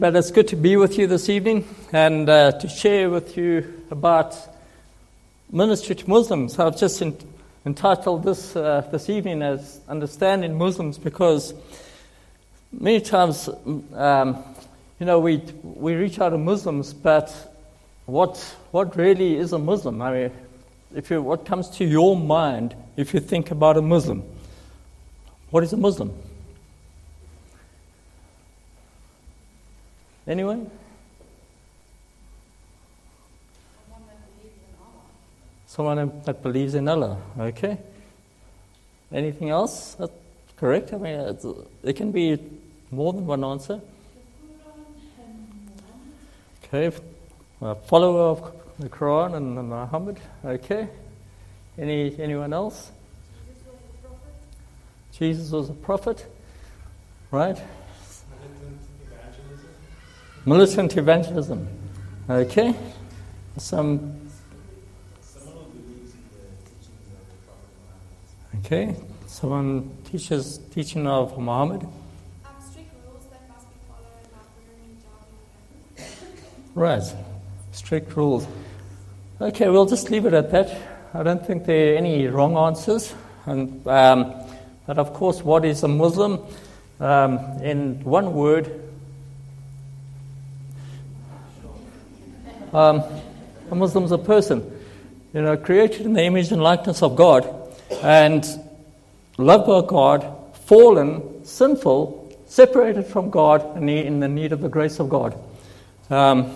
[0.00, 3.84] But it's good to be with you this evening and uh, to share with you
[3.90, 4.34] about
[5.52, 6.58] ministry to Muslims.
[6.58, 7.14] I've just in,
[7.66, 11.52] entitled this uh, this evening as Understanding Muslims because
[12.72, 13.50] many times,
[13.92, 14.42] um,
[14.98, 17.30] you know, we, we reach out to Muslims, but
[18.06, 18.38] what,
[18.70, 20.00] what really is a Muslim?
[20.00, 20.30] I mean,
[20.94, 24.22] if you, what comes to your mind if you think about a Muslim?
[25.50, 26.14] What is a Muslim?
[30.26, 30.70] Anyone?
[35.66, 37.16] Someone that believes in Allah.
[37.38, 37.78] Okay.
[39.12, 39.94] Anything else?
[39.94, 40.12] That's
[40.56, 40.92] correct.
[40.92, 41.38] I mean,
[41.84, 42.38] it can be
[42.90, 43.80] more than one answer.
[46.64, 46.96] Okay.
[47.60, 50.18] A follower of the Quran and Muhammad.
[50.44, 50.88] Okay.
[51.78, 52.90] Any anyone else?
[55.12, 56.26] Jesus was a prophet.
[57.30, 57.58] Right.
[60.50, 61.68] Militant evangelism.
[62.28, 62.74] Okay.
[63.56, 64.20] Some.
[68.58, 68.96] Okay.
[69.28, 71.86] Someone teaches teaching of Muhammad.
[76.74, 77.04] Right.
[77.70, 78.48] Strict rules.
[79.40, 80.76] Okay, we'll just leave it at that.
[81.14, 83.14] I don't think there are any wrong answers.
[83.46, 84.34] And, um,
[84.84, 86.40] but of course, what is a Muslim?
[86.98, 88.89] Um, in one word,
[92.72, 93.02] um,
[93.70, 94.62] a Muslim is a person,
[95.32, 97.48] you know, created in the image and likeness of God,
[98.02, 98.46] and
[99.38, 104.98] loved by God, fallen, sinful, separated from God, and in the need of the grace
[104.98, 105.38] of God.
[106.10, 106.52] Um,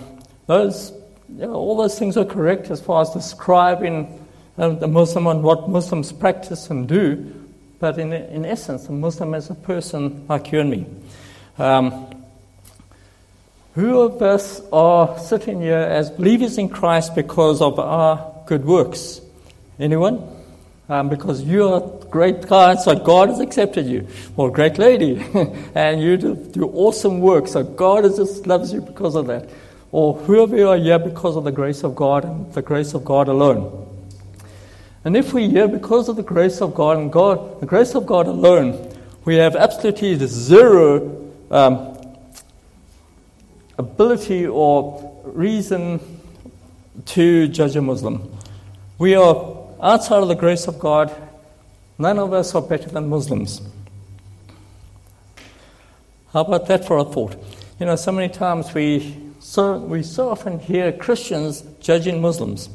[0.47, 0.93] those,
[1.29, 4.21] you know, all those things are correct as far as describing
[4.59, 7.49] um, the Muslim and what Muslims practice and do,
[7.81, 10.87] but in, in essence, a Muslim is a person like you and me.
[11.59, 12.14] Um,
[13.75, 19.21] who of us are sitting here as believers in Christ because of our good works?
[19.81, 20.23] Anyone?
[20.89, 24.07] Um, because you're a great guy, so God has accepted you.
[24.37, 25.25] Or great lady,
[25.75, 29.49] and you do, do awesome work, so God just loves you because of that.
[29.91, 33.05] Or whoever you are here because of the grace of God and the grace of
[33.05, 33.81] God alone.
[35.05, 38.07] And if we're here because of the grace of God and God, the grace of
[38.07, 38.95] God alone,
[39.25, 41.94] we have absolutely zero um,
[43.79, 46.01] ability or reason
[47.07, 48.31] to judge a Muslim.
[48.99, 51.15] We are outside of the grace of God.
[51.99, 53.61] None of us are better than Muslims.
[56.33, 57.37] How about that for a thought?
[57.79, 62.71] You know, so many times we so, we so often hear Christians judging Muslims.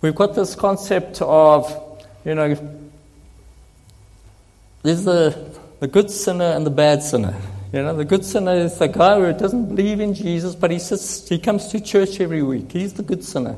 [0.00, 1.70] We've got this concept of,
[2.24, 2.80] you know,
[4.82, 5.36] there's the,
[5.80, 7.36] the good sinner and the bad sinner.
[7.72, 10.80] You know, the good sinner is the guy who doesn't believe in Jesus, but he
[10.80, 12.72] sits, he comes to church every week.
[12.72, 13.56] He's the good sinner.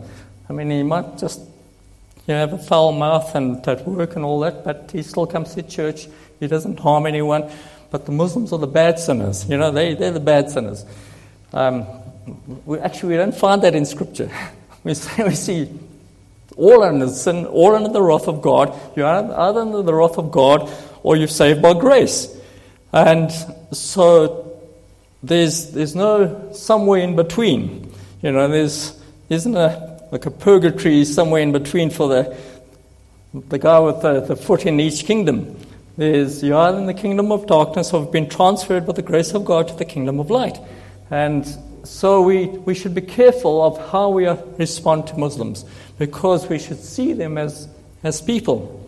[0.51, 1.41] I mean, he might just
[2.27, 5.27] you know, have a foul mouth and at work and all that, but he still
[5.27, 6.09] comes to church.
[6.41, 7.51] He doesn't harm anyone.
[7.91, 9.49] But the Muslims are the bad sinners.
[9.49, 10.85] You know, they, they're the bad sinners.
[11.55, 11.87] Um,
[12.67, 14.31] we, actually, we don't find that in Scripture.
[14.85, 15.69] We, say, we see
[16.57, 18.77] all under sin, all under the wrath of God.
[18.97, 20.69] You're either under the wrath of God
[21.05, 22.37] or you're saved by grace.
[22.93, 23.31] And
[23.73, 24.61] so
[25.23, 27.93] there's, there's no somewhere in between.
[28.23, 32.37] You know, there's isn't a like a purgatory somewhere in between for the
[33.33, 35.59] the guy with the, the foot in each kingdom.
[35.97, 39.33] There's you are in the kingdom of darkness or have been transferred by the grace
[39.33, 40.59] of God to the kingdom of light.
[41.11, 41.47] And
[41.85, 45.65] so we, we should be careful of how we respond to Muslims
[45.99, 47.69] because we should see them as,
[48.03, 48.79] as people.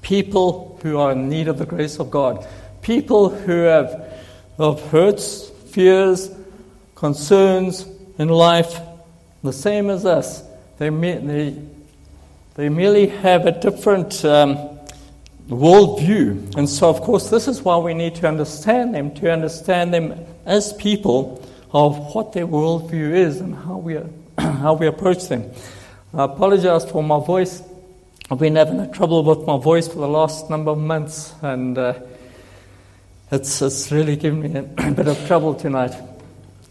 [0.00, 2.46] People who are in need of the grace of God.
[2.82, 4.12] People who have
[4.58, 6.30] of hurts, fears,
[6.94, 7.86] concerns
[8.18, 8.80] in life,
[9.42, 10.42] the same as us.
[10.78, 11.56] They, they,
[12.54, 14.56] they merely have a different um,
[15.48, 16.56] worldview.
[16.56, 20.26] And so, of course, this is why we need to understand them, to understand them
[20.44, 24.08] as people of what their worldview is and how we, are
[24.38, 25.50] how we approach them.
[26.14, 27.62] I apologize for my voice.
[28.30, 31.94] I've been having trouble with my voice for the last number of months, and uh,
[33.32, 35.94] it's, it's really given me a bit of trouble tonight.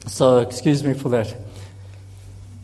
[0.05, 1.35] So, excuse me for that.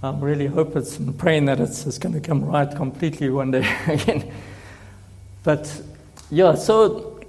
[0.03, 3.67] I'm really hoping, I'm praying that it's, it's going to come right completely one day
[3.87, 4.31] again.
[5.43, 5.81] But
[6.29, 7.19] yeah, so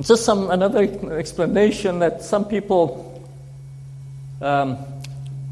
[0.00, 0.82] just some another
[1.12, 3.28] explanation that some people
[4.40, 4.78] um,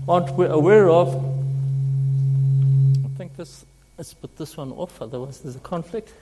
[0.09, 1.15] aren't aware of.
[3.05, 3.65] I think this,
[3.99, 6.13] let's put this one off, otherwise there's a conflict.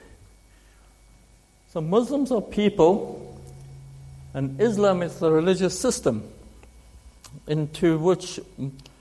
[1.71, 3.30] So Muslims are people,
[4.33, 6.23] and Islam is the religious system.
[7.47, 8.39] into which,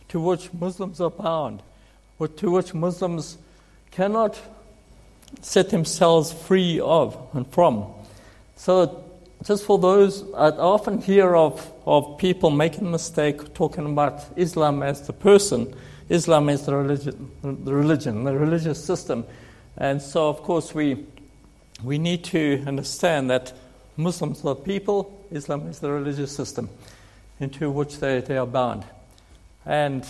[0.08, 1.62] to which Muslims are bound,
[2.36, 3.38] to which Muslims
[3.90, 4.40] cannot
[5.40, 7.86] set themselves free of and from.
[8.56, 9.04] So,
[9.44, 14.82] just for those, I often hear of, of people making the mistake talking about Islam
[14.82, 15.74] as the person,
[16.10, 19.24] Islam is the religion, the religion, the religious system.
[19.78, 21.06] And so, of course, we,
[21.82, 23.54] we need to understand that
[23.96, 26.68] Muslims are people, Islam is the religious system
[27.38, 28.84] into which they, they are bound.
[29.66, 30.04] And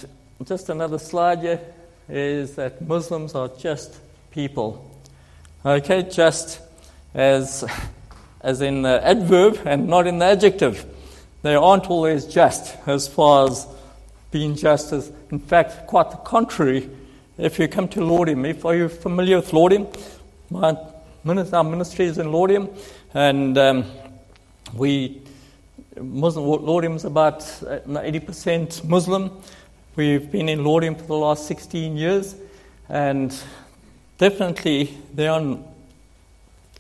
[0.44, 1.61] just another slide here
[2.09, 3.99] is that Muslims are just
[4.31, 4.91] people.
[5.65, 6.61] Okay, just
[7.15, 7.65] as,
[8.41, 10.87] as in the adverb and not in the adjective.
[11.43, 13.67] They aren't always just as far as
[14.31, 16.88] being just as, in fact, quite the contrary.
[17.38, 19.87] If you come to Laudium, if are you familiar with Laudium?
[20.50, 20.76] My
[21.25, 22.75] our ministry is in Laudium,
[23.15, 23.85] and um,
[24.75, 25.23] we
[26.01, 29.31] Muslim Laudium is about 80% Muslim.
[29.97, 32.37] We've been in Laudium for the last 16 years,
[32.89, 33.37] and
[34.19, 35.59] definitely they are,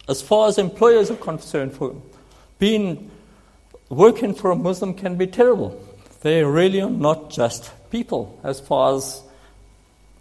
[0.08, 2.00] as far as employers are concerned, for
[2.58, 3.10] being
[3.88, 5.78] working for a Muslim can be terrible.
[6.20, 9.22] They really are not just people as far as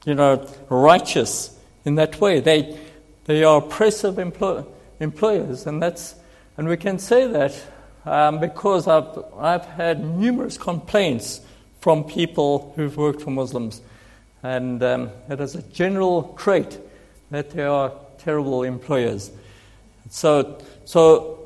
[0.05, 2.39] you know righteous in that way.
[2.39, 2.77] They
[3.25, 4.63] they are oppressive employ,
[4.99, 6.15] employers, and that's
[6.57, 7.55] and we can say that
[8.05, 11.41] um, because I've I've had numerous complaints
[11.79, 13.81] from people who've worked for Muslims,
[14.43, 16.79] and um, it is a general trait
[17.31, 19.31] that they are terrible employers.
[20.09, 21.39] So, so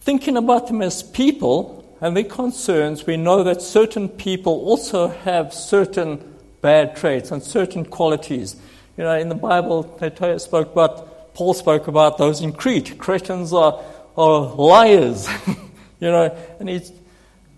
[0.00, 5.52] thinking about them as people and their concerns, we know that certain people also have
[5.52, 8.56] certain bad traits and certain qualities.
[8.96, 12.98] You know, in the Bible, they spoke about, Paul spoke about those in Crete.
[12.98, 13.80] Christians are,
[14.16, 15.28] are liars,
[16.00, 16.80] you know, and he,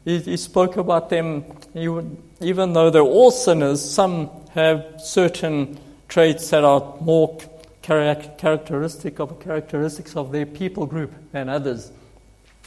[0.05, 5.79] he, he spoke about them, even though they're all sinners, some have certain
[6.09, 7.39] traits that are more
[7.83, 11.91] characteristic of characteristics of their people group than others,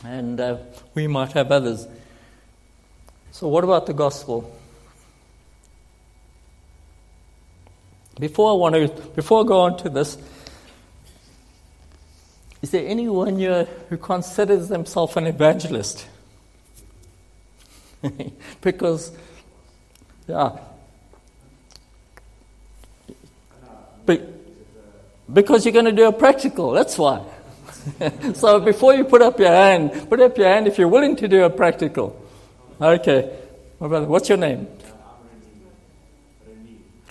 [0.03, 0.57] and uh,
[0.93, 1.87] we might have others.
[3.31, 4.51] So, what about the gospel?
[8.19, 10.17] Before I want to, before I go on to this,
[12.65, 16.07] is there anyone here who considers themselves an evangelist?
[18.61, 19.11] because,
[20.27, 20.57] yeah.
[24.07, 24.19] But,
[25.31, 27.23] because you're going to do a practical, that's why.
[28.33, 31.27] so before you put up your hand, put up your hand if you're willing to
[31.27, 32.19] do a practical.
[32.81, 33.31] Okay.
[33.79, 34.67] My brother, what's your name?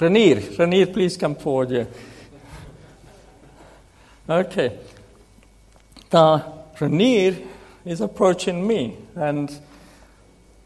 [0.01, 0.43] Renier.
[0.59, 1.87] Renier, please come forward here.
[4.29, 4.81] Okay.
[6.15, 7.37] Now, Renier
[7.85, 9.53] is approaching me, and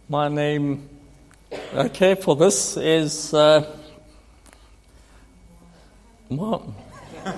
[0.06, 0.86] my name,
[1.72, 3.32] okay, for this is.
[3.32, 3.64] Uh,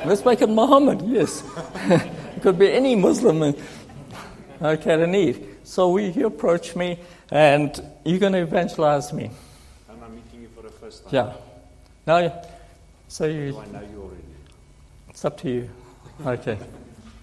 [0.05, 1.45] Let's make it Muhammad, yes.
[1.77, 3.55] it could be any Muslim.
[4.61, 5.47] Okay, the need.
[5.63, 6.99] So we, he approached me,
[7.31, 9.31] and you're going to evangelize me.
[9.89, 11.15] And I'm meeting you for the first time.
[11.15, 11.33] Yeah.
[12.09, 12.43] Now,
[13.07, 13.53] so you.
[13.53, 14.25] Do I know you already?
[15.11, 15.71] It's up to you.
[16.27, 16.59] Okay.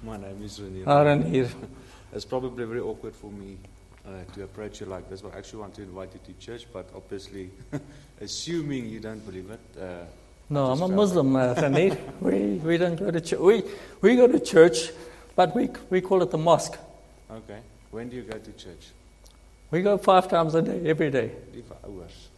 [0.07, 0.85] My name is Renier.
[0.87, 1.49] Ah, Renier.
[2.13, 3.57] It's probably very awkward for me
[4.05, 5.19] uh, to approach you like this.
[5.21, 7.49] But I actually want to invite you to church, but obviously,
[8.21, 10.05] assuming you don't believe it, uh,
[10.49, 11.97] no, I'm a Muslim, uh, Renier.
[12.21, 12.39] we,
[12.69, 13.39] we don't go to church.
[13.41, 13.63] We,
[13.99, 14.91] we go to church,
[15.35, 16.77] but we, we call it the mosque.
[17.29, 17.59] okay.
[17.91, 18.87] When do you go to church?
[19.71, 21.31] We go five times a day, every day.
[21.67, 22.29] Five hours.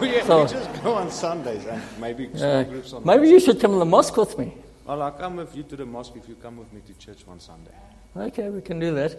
[0.00, 3.60] we, So- we just go on Sundays and maybe Uh, groups on maybe you should
[3.60, 4.52] come to the mosque with me.
[4.84, 7.24] Well, I'll come with you to the mosque if you come with me to church
[7.26, 7.70] one Sunday.
[8.16, 9.16] Okay, we can do that.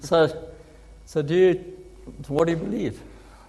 [0.00, 0.50] So,
[1.04, 1.52] so do you,
[2.28, 3.00] what do you believe?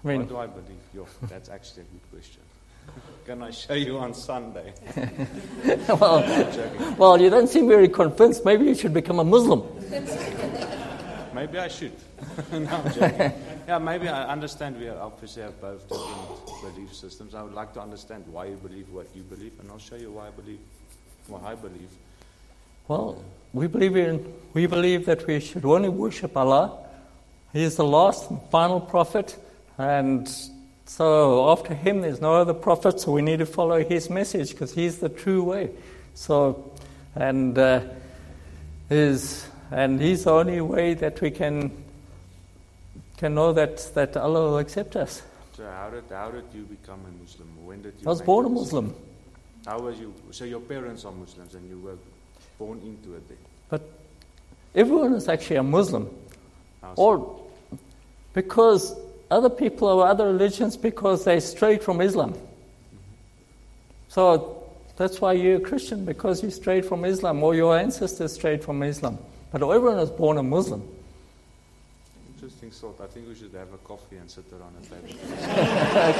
[0.03, 0.77] I mean, what do I believe?
[0.93, 2.41] Yo, that's actually a good question.
[3.25, 4.73] Can I show you on Sunday?
[5.89, 8.45] well, well, you don't seem very convinced.
[8.45, 9.63] Maybe you should become a Muslim.
[11.33, 11.91] Maybe I should.
[12.51, 13.33] no, I'm joking.
[13.67, 17.35] Yeah, maybe I understand we obviously have both different belief systems.
[17.35, 20.11] I would like to understand why you believe what you believe, and I'll show you
[20.11, 20.59] why I believe
[21.29, 21.89] what I believe.
[22.87, 23.21] Well,
[23.53, 26.77] we believe in, we believe that we should only worship Allah.
[27.53, 29.37] He is the last and final prophet,
[29.77, 30.29] and
[30.85, 32.99] so after him there's no other prophet.
[32.99, 35.71] So we need to follow his message because he's the true way.
[36.13, 36.71] So,
[37.15, 37.81] and uh,
[38.89, 41.71] is and he's the only way that we can
[43.17, 45.21] can know that that Allah will accept us.
[45.55, 47.65] So how did how did you become a Muslim?
[47.65, 48.07] When did you?
[48.07, 48.95] I was born a Muslim.
[49.65, 50.13] How was you?
[50.31, 51.97] So your parents are Muslims, and you were
[52.57, 53.27] born into it.
[53.27, 53.37] Then.
[53.69, 53.81] But
[54.75, 56.09] everyone is actually a Muslim.
[56.81, 56.93] So?
[56.95, 57.41] Or
[58.33, 58.95] because
[59.29, 62.33] other people of other religions because they strayed from Islam.
[62.33, 62.97] Mm-hmm.
[64.07, 64.63] So
[64.95, 68.81] that's why you're a Christian, because you strayed from Islam, or your ancestors strayed from
[68.83, 69.19] Islam.
[69.51, 70.87] But everyone is born a Muslim.
[72.35, 72.99] Interesting thought.
[73.01, 75.09] I think we should have a coffee and sit around a table.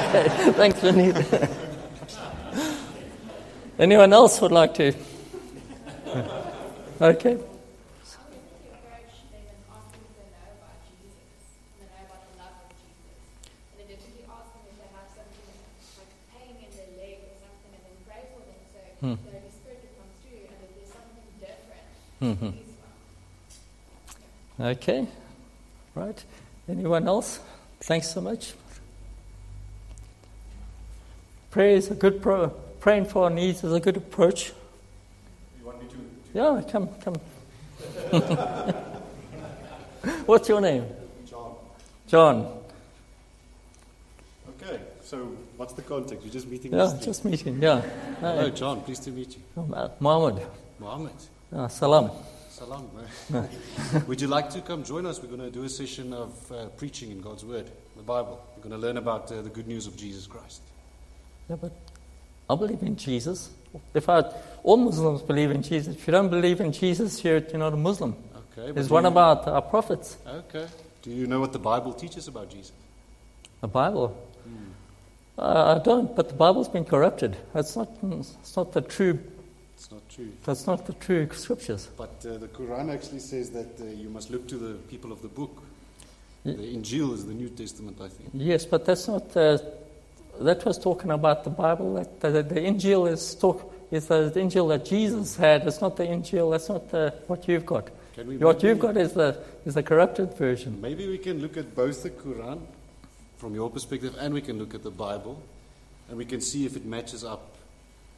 [0.04, 1.12] okay, thanks, Vinny.
[3.78, 4.92] Anyone else would like to?
[7.00, 7.30] Okay.
[7.30, 11.22] How would you approach them and ask them if they know about Jesus
[11.78, 13.14] and they know about the love of Jesus?
[13.78, 15.46] And then if you ask them if they have something
[15.94, 19.14] like pain in their leg or something and then pray for them so Hmm.
[19.14, 21.86] the Holy Spirit will come through and if there's something different
[22.18, 22.58] Mhm.
[24.74, 25.06] Okay.
[25.94, 26.18] Right.
[26.68, 27.38] Anyone else?
[27.78, 28.54] Thanks so much.
[31.52, 32.50] Prayer is a good pro.
[32.80, 34.52] Praying for our needs is a good approach.
[35.58, 35.96] You want me to?
[36.32, 37.16] Yeah, come, come.
[40.26, 40.84] What's your name?
[41.26, 41.54] John.
[42.06, 42.46] John.
[44.50, 46.24] Okay, so what's the context?
[46.24, 47.60] You're just meeting Yeah, just meeting.
[47.60, 47.80] Yeah.
[48.20, 48.48] Hello.
[48.50, 48.82] John.
[48.82, 49.42] Pleased to meet you.
[49.74, 50.46] Uh, Mohammed.
[50.78, 51.12] Mohammed.
[51.52, 52.10] Uh, salam.
[52.50, 52.88] Salam.
[54.06, 55.20] Would you like to come join us?
[55.20, 58.40] We're going to do a session of uh, preaching in God's Word, the Bible.
[58.56, 60.60] We're going to learn about uh, the good news of Jesus Christ.
[61.48, 61.72] Yeah, but
[62.50, 63.50] I believe in Jesus.
[63.94, 64.20] If I,
[64.62, 65.94] all Muslims believe in Jesus.
[65.94, 68.16] If you don't believe in Jesus, you're, you're not a Muslim.
[68.56, 68.80] Okay.
[68.80, 70.16] It's one you- of our, prophets.
[70.26, 70.66] Okay.
[71.02, 72.72] Do you know what the Bible teaches about Jesus?
[73.60, 74.16] The Bible.
[75.38, 77.36] Uh, I don't, but the Bible's been corrupted.
[77.54, 79.20] That's not, it's not the true.
[79.76, 80.32] It's not true.
[80.44, 81.88] That's not the true scriptures.
[81.96, 85.22] But uh, the Quran actually says that uh, you must look to the people of
[85.22, 85.62] the book.
[86.44, 88.30] The Injil is the New Testament, I think.
[88.32, 89.36] Yes, but that's not.
[90.40, 91.94] That was talking about the Bible.
[91.94, 95.66] That the, the Injil is talk is the Injil that Jesus had.
[95.66, 96.50] It's not the Injil.
[96.50, 97.88] That's not the, what you've got.
[98.14, 100.80] Can we What you've got is the is the corrupted version.
[100.80, 102.60] Maybe we can look at both the Quran
[103.36, 105.40] from your perspective and we can look at the Bible
[106.08, 107.54] and we can see if it matches up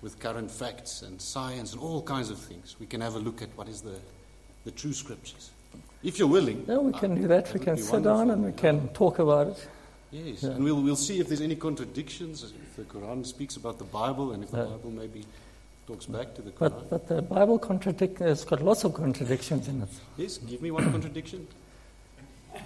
[0.03, 2.77] with current facts and science and all kinds of things.
[2.81, 3.99] We can have a look at what is the,
[4.65, 5.51] the true scriptures.
[6.03, 6.65] If you're willing.
[6.67, 7.47] Yeah, we can do that.
[7.47, 9.69] that We can sit down and we can talk about it.
[10.13, 10.51] Yes, Yeah.
[10.51, 14.33] and we'll, we'll see if there's any contradictions, if the Quran speaks about the Bible
[14.33, 14.65] and if the Yeah.
[14.65, 15.25] Bible maybe
[15.87, 16.59] talks back to the Quran.
[16.59, 19.89] But but the Bible contradict has got lots of contradictions in it.
[20.17, 21.47] yes, give me one contradiction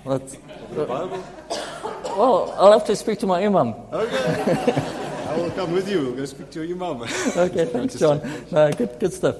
[0.06, 0.30] of
[0.74, 1.22] the Bible.
[2.16, 3.74] well, I'll have to speak to my imam.
[3.92, 4.72] Okay.
[5.28, 6.00] I will come with you.
[6.02, 7.02] We'll go speak to your imam.
[7.36, 8.20] Okay, thanks, John.
[8.50, 9.36] No, good, good stuff.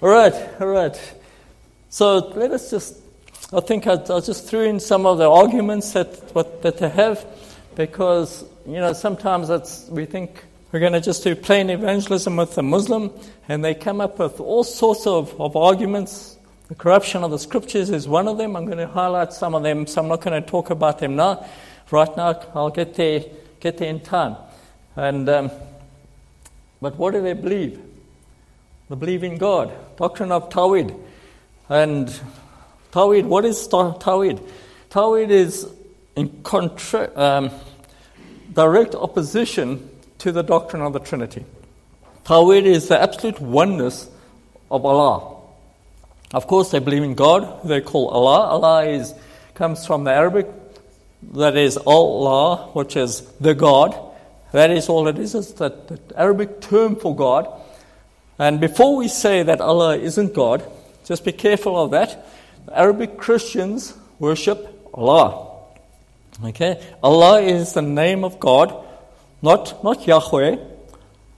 [0.00, 0.96] All right, all right.
[1.90, 2.96] So let us just,
[3.52, 6.88] I think I'll, I'll just threw in some of the arguments that, what, that they
[6.88, 7.24] have,
[7.76, 12.58] because, you know, sometimes it's, we think we're going to just do plain evangelism with
[12.58, 13.12] a Muslim,
[13.48, 16.36] and they come up with all sorts of, of arguments.
[16.66, 18.56] The corruption of the scriptures is one of them.
[18.56, 21.14] I'm going to highlight some of them, so I'm not going to talk about them
[21.14, 21.46] now.
[21.92, 23.24] Right now, I'll get there,
[23.60, 24.36] get there in time.
[24.96, 25.50] And, um,
[26.80, 27.80] but what do they believe?
[28.90, 30.98] They believe in God, doctrine of Tawhid.
[31.68, 32.20] And
[32.96, 34.40] Tawhid, what is Ta- Tawhid?
[34.88, 35.68] Tawhid is
[36.16, 37.50] in contra- um,
[38.54, 41.44] direct opposition to the doctrine of the Trinity.
[42.24, 44.08] Tawhid is the absolute oneness
[44.70, 45.42] of Allah.
[46.32, 48.46] Of course, they believe in God, they call Allah.
[48.46, 49.12] Allah is,
[49.52, 50.46] comes from the Arabic,
[51.34, 53.94] that is Allah, which is the God.
[54.52, 57.46] That is all it is, it's the, the Arabic term for God.
[58.38, 60.64] And before we say that Allah isn't God,
[61.04, 62.26] just be careful of that.
[62.72, 65.56] Arabic Christians worship Allah.
[66.44, 66.82] Okay?
[67.02, 68.74] Allah is the name of God,
[69.42, 70.56] not, not Yahweh.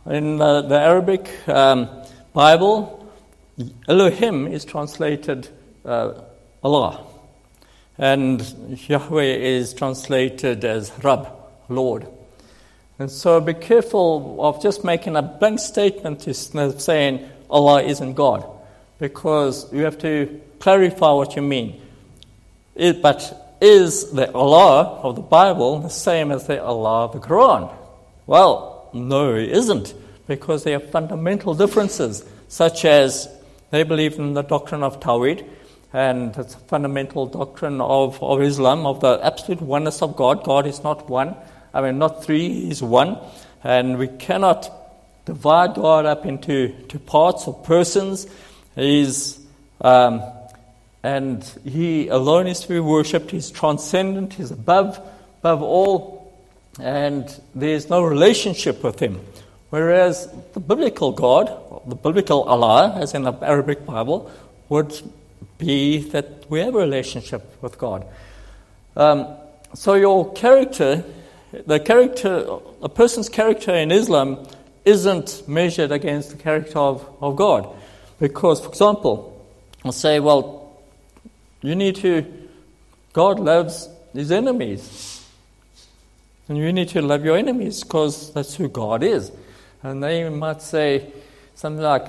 [0.06, 1.88] In uh, the Arabic um,
[2.32, 3.06] Bible,
[3.88, 5.48] Elohim is translated
[5.84, 6.14] uh,
[6.62, 7.04] Allah.
[7.98, 8.40] And
[8.88, 11.28] Yahweh is translated as Rab,
[11.68, 12.06] Lord.
[12.98, 18.44] And so be careful of just making a blank statement saying Allah isn't God,
[18.98, 21.80] because you have to clarify what you mean.
[22.74, 27.18] It, but is the Allah of the Bible the same as the Allah of the
[27.18, 27.72] Quran?
[28.26, 29.94] Well, no, it isn't,
[30.26, 33.28] because there are fundamental differences, such as
[33.70, 35.44] they believe in the doctrine of Tawhid,
[35.92, 40.44] and it's a fundamental doctrine of, of Islam, of the absolute oneness of God.
[40.44, 41.34] God is not one,
[41.72, 43.18] I mean, not three, He's one.
[43.62, 44.70] And we cannot
[45.24, 48.26] divide God up into to parts or persons.
[48.78, 49.40] He's,
[49.80, 50.22] um,
[51.02, 53.32] and He alone is to be worshipped.
[53.32, 55.00] He's transcendent, He's above,
[55.40, 56.32] above all,
[56.80, 59.20] and there's no relationship with Him.
[59.70, 61.50] Whereas the biblical God,
[61.86, 64.30] the biblical Allah, as in the Arabic Bible,
[64.68, 64.94] would
[65.58, 68.06] be that we have a relationship with God.
[68.96, 69.26] Um,
[69.74, 71.04] so your character,
[71.66, 72.46] the character,
[72.80, 74.46] a person's character in Islam
[74.84, 77.68] isn't measured against the character of, of God.
[78.18, 79.46] Because, for example,
[79.84, 80.80] I'll say, well,
[81.62, 82.26] you need to,
[83.12, 85.24] God loves his enemies.
[86.48, 89.30] And you need to love your enemies because that's who God is.
[89.82, 91.12] And they might say
[91.54, 92.06] something like,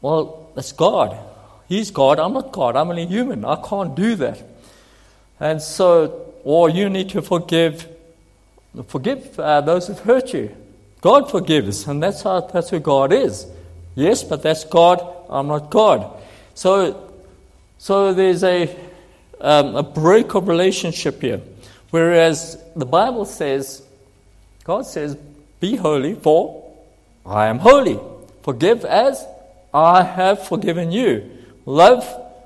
[0.00, 1.18] well, that's God.
[1.68, 2.18] He's God.
[2.18, 2.76] I'm not God.
[2.76, 3.44] I'm only human.
[3.44, 4.42] I can't do that.
[5.40, 7.88] And so, or you need to forgive,
[8.86, 10.54] forgive uh, those who've hurt you.
[11.00, 13.46] God forgives, and that's how that's who God is.
[13.94, 15.06] Yes, but that's God.
[15.28, 16.10] I'm not God.
[16.54, 17.12] So,
[17.78, 18.74] so there's a
[19.40, 21.40] um, a break of relationship here.
[21.90, 23.82] Whereas the Bible says,
[24.64, 25.16] God says,
[25.60, 26.72] "Be holy, for
[27.24, 28.00] I am holy.
[28.42, 29.24] Forgive as
[29.72, 31.30] I have forgiven you.
[31.66, 32.04] Love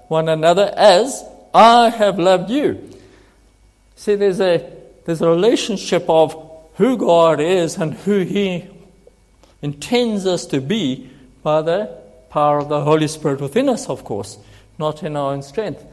[0.09, 1.25] one another as
[1.55, 2.91] I have loved you."
[3.97, 4.71] See, there's a
[5.05, 6.37] there's a relationship of
[6.75, 8.67] who God is and who He
[9.63, 11.08] intends us to be
[11.43, 11.91] by the
[12.31, 14.39] power of the Holy Spirit within us, of course,
[14.79, 15.85] not in our own strength.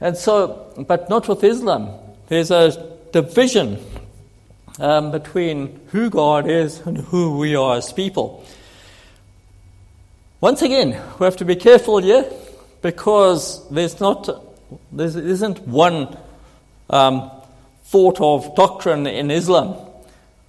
[0.00, 1.90] And so, but not with Islam.
[2.28, 3.78] There's a division
[4.78, 8.44] um, between who God is and who we are as people.
[10.40, 12.24] Once again, we have to be careful here
[12.80, 14.28] because there's not,
[14.92, 16.16] there isn't one
[16.90, 17.30] um,
[17.84, 19.76] thought of doctrine in Islam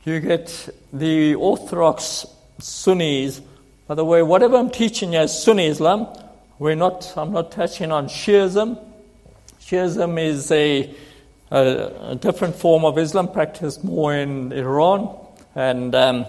[0.10, 2.26] you get the Orthodox
[2.58, 3.42] Sunnis.
[3.90, 6.06] By the way, whatever I'm teaching as Sunni Islam,
[6.60, 8.78] we're not, I'm not touching on Shiism.
[9.62, 10.94] Shiism is a,
[11.50, 15.18] a, a different form of Islam practiced more in Iran
[15.56, 16.28] and um,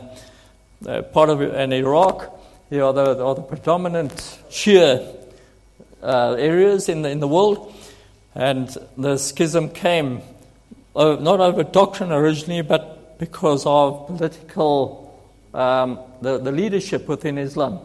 [0.87, 2.35] uh, part of in Iraq.
[2.71, 4.13] They are the, are the predominant
[4.49, 5.15] Shia
[6.03, 7.75] uh, areas in the, in the world.
[8.35, 10.23] And the schism came
[10.97, 15.10] uh, not over doctrine originally, but because of political,
[15.55, 17.81] um, the, the leadership within Islam.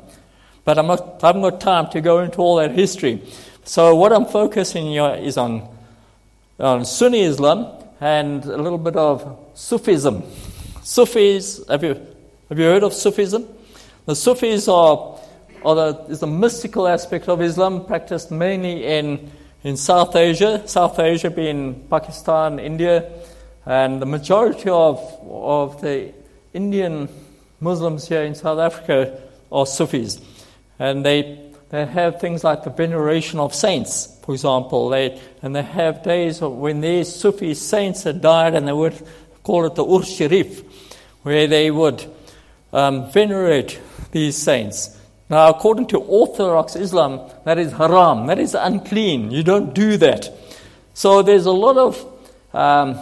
[0.63, 3.21] But I'm not, I haven't got time to go into all that history.
[3.63, 5.67] So what I'm focusing on is on,
[6.59, 7.67] on Sunni Islam
[8.01, 10.23] and a little bit of Sufism.
[10.83, 11.93] Sufis, have you,
[12.49, 13.47] have you heard of Sufism?
[14.05, 15.19] The Sufis are,
[15.63, 19.31] are the, is the mystical aspect of Islam practiced mainly in,
[19.63, 23.11] in South Asia, South Asia being Pakistan, India,
[23.65, 26.13] and the majority of, of the
[26.53, 27.09] Indian
[27.59, 30.19] Muslims here in South Africa are Sufis.
[30.79, 31.39] And they,
[31.69, 34.89] they have things like the veneration of saints, for example.
[34.89, 39.01] They, and they have days when these Sufi saints had died, and they would
[39.43, 40.63] call it the Urs Sharif,
[41.23, 42.05] where they would
[42.73, 43.79] um, venerate
[44.11, 44.99] these saints.
[45.29, 49.31] Now, according to Orthodox Islam, that is haram, that is unclean.
[49.31, 50.31] You don't do that.
[50.93, 52.05] So there's a lot of
[52.53, 52.99] um,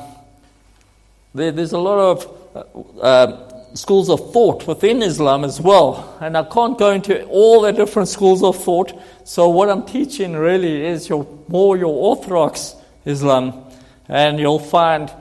[1.33, 6.43] there, there's a lot of uh, schools of thought within Islam as well, and I
[6.43, 8.93] can't go into all the different schools of thought.
[9.23, 13.53] So what I'm teaching really is your more your orthodox Islam,
[14.07, 15.11] and you'll find,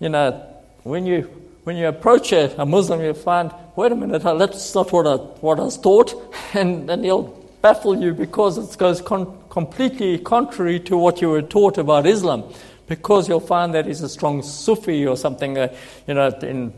[0.00, 0.44] you know,
[0.82, 1.22] when you
[1.64, 5.14] when you approach a, a Muslim, you'll find, wait a minute, that's not what I,
[5.16, 6.12] what I was taught,
[6.54, 11.42] and then he'll baffle you because it goes con- completely contrary to what you were
[11.42, 12.42] taught about Islam
[12.88, 15.56] because you'll find that he's a strong Sufi or something.
[15.56, 15.72] Uh,
[16.06, 16.72] you know, in,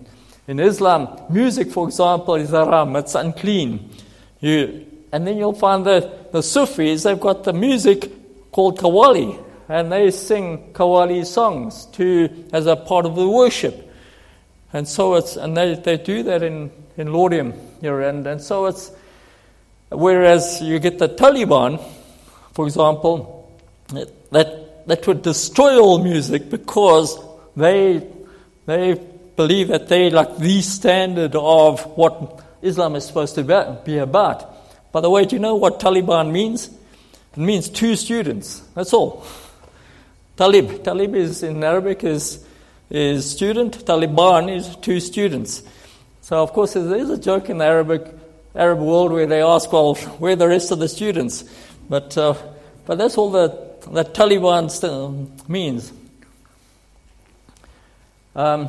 [0.47, 3.91] in Islam, music, for example, is haram, it's unclean.
[4.41, 8.11] You, and then you'll find that the Sufis, they've got the music
[8.51, 13.91] called Qawwali, and they sing Qawwali songs to, as a part of the worship.
[14.73, 18.67] And so it's, and they, they do that in, in Laudium here, and, and so
[18.67, 18.91] it's,
[19.91, 21.83] whereas you get the Taliban,
[22.53, 23.53] for example,
[24.31, 27.19] that that would destroy all music because
[27.57, 28.07] they,
[28.67, 29.01] they
[29.37, 34.93] believe that they like the standard of what Islam is supposed to be about.
[34.93, 36.69] By the way, do you know what Taliban means?
[37.33, 38.61] It means two students.
[38.75, 39.25] That's all.
[40.37, 40.83] Talib.
[40.85, 42.45] Talib is in Arabic is,
[42.91, 43.85] is student.
[43.85, 45.63] Taliban is two students.
[46.23, 48.07] So of course there is a joke in the Arabic
[48.55, 51.45] Arab world where they ask, well, where are the rest of the students?
[51.89, 52.35] But uh,
[52.87, 53.49] but that's all the
[53.93, 54.71] that Taliban
[55.49, 55.93] means.
[58.37, 58.69] Um,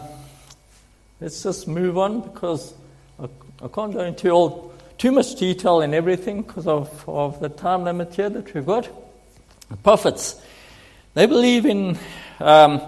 [1.26, 2.76] let's just move on because
[3.20, 3.28] I,
[3.64, 7.84] I, can't go into all too much detail in everything because of, of the time
[7.84, 8.88] limit here that we've got.
[9.72, 10.40] The prophets.
[11.16, 11.98] They believe in
[12.40, 12.80] um,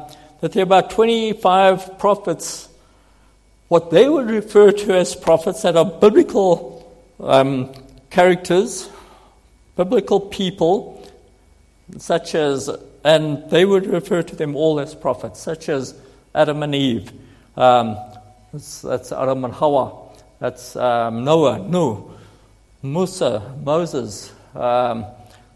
[0.41, 2.69] that there are about 25 prophets,
[3.69, 7.73] what they would refer to as prophets that are biblical um,
[8.11, 8.87] characters,
[9.75, 11.11] biblical people
[11.97, 12.69] such as,
[13.03, 15.99] and they would refer to them all as prophets, such as
[16.35, 17.11] Adam and Eve.
[17.55, 17.97] Um,
[18.51, 20.07] that's, that's Adam and Hawa.
[20.39, 22.03] That's um, Noah, Nuh,
[22.81, 25.05] Musa, Moses, um,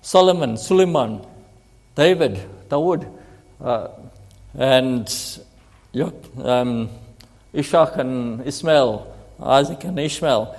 [0.01, 1.25] Solomon, Suleiman,
[1.95, 3.08] David, Dawood,
[3.63, 3.89] uh,
[4.56, 5.08] and
[6.43, 6.89] um,
[7.54, 10.58] Ishak and Ismail, Isaac and Ishmael.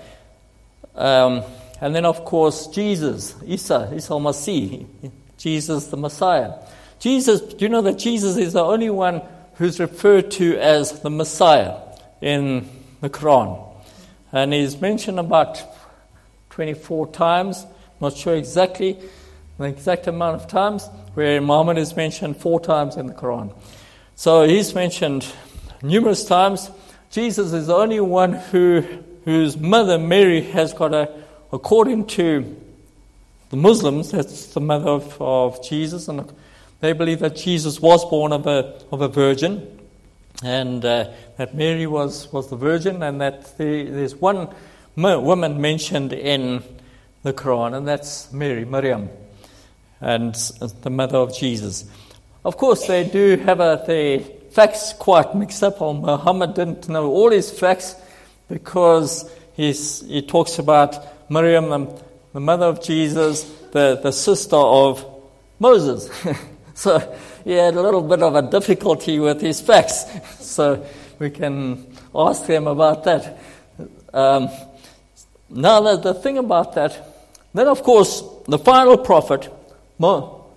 [0.94, 1.42] Um,
[1.80, 4.86] and then, of course, Jesus, Isa, Isa Masih,
[5.36, 6.54] Jesus the Messiah.
[7.00, 9.20] Jesus, do you know that Jesus is the only one
[9.54, 11.74] who's referred to as the Messiah
[12.22, 12.68] in
[13.02, 13.68] the Quran?
[14.32, 15.62] And he's mentioned about
[16.50, 17.66] 24 times,
[18.00, 18.98] not sure exactly
[19.58, 23.54] the exact amount of times, where Muhammad is mentioned four times in the Quran.
[24.14, 25.26] So he's mentioned
[25.82, 26.70] numerous times.
[27.10, 28.82] Jesus is the only one who,
[29.24, 31.10] whose mother Mary has got a,
[31.52, 32.56] according to
[33.50, 36.32] the Muslims, that's the mother of, of Jesus, and
[36.80, 39.81] they believe that Jesus was born of a, of a virgin,
[40.42, 44.48] and uh, that Mary was, was the virgin, and that the, there's one
[44.96, 46.62] woman mentioned in
[47.22, 49.08] the Quran, and that's Mary, Maryam,
[50.00, 50.34] and
[50.82, 51.84] the mother of Jesus.
[52.44, 55.80] Of course, they do have the facts quite mixed up.
[55.80, 57.94] Muhammad didn't know all his facts
[58.48, 65.04] because he's, he talks about Maryam, the, the mother of Jesus, the, the sister of
[65.58, 66.10] Moses.
[66.74, 70.06] so he had a little bit of a difficulty with his facts.
[70.40, 70.84] so
[71.18, 73.38] we can ask them about that.
[74.12, 74.48] Um,
[75.48, 76.98] now, the, the thing about that,
[77.54, 79.48] then of course, the final prophet,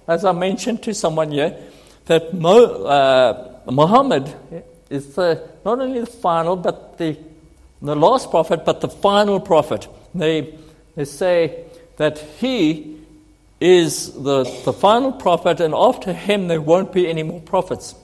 [0.07, 1.57] as I mentioned to someone here,
[2.05, 4.33] that Mo, uh, Muhammad
[4.89, 7.17] is the, not only the final, but the,
[7.81, 9.87] the last prophet, but the final prophet.
[10.13, 10.57] They,
[10.95, 11.65] they say
[11.97, 13.04] that he
[13.59, 17.95] is the, the final prophet, and after him there won't be any more prophets.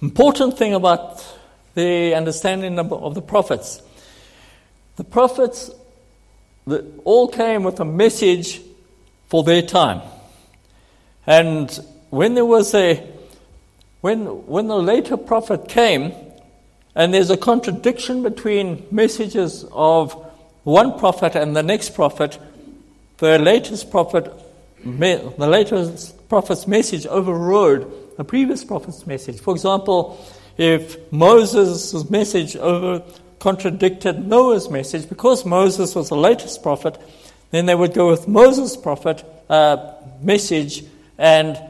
[0.00, 1.24] Important thing about
[1.74, 3.82] the understanding of, the prophets.
[4.96, 5.70] The prophets
[6.66, 8.60] the, all came with a message
[9.28, 10.02] for their time.
[11.26, 11.70] And
[12.10, 13.10] when there was a
[14.00, 16.12] when, when the later prophet came,
[16.94, 20.12] and there's a contradiction between messages of
[20.64, 22.38] one prophet and the next prophet,
[23.18, 24.30] the latest prophet,
[24.84, 29.40] the latest prophet's message overrode the previous prophet's message.
[29.40, 30.24] For example,
[30.56, 33.02] if Moses' message over
[33.38, 36.96] contradicted Noah's message, because Moses was the latest prophet,
[37.50, 40.84] then they would go with Moses' prophet uh, message
[41.18, 41.60] and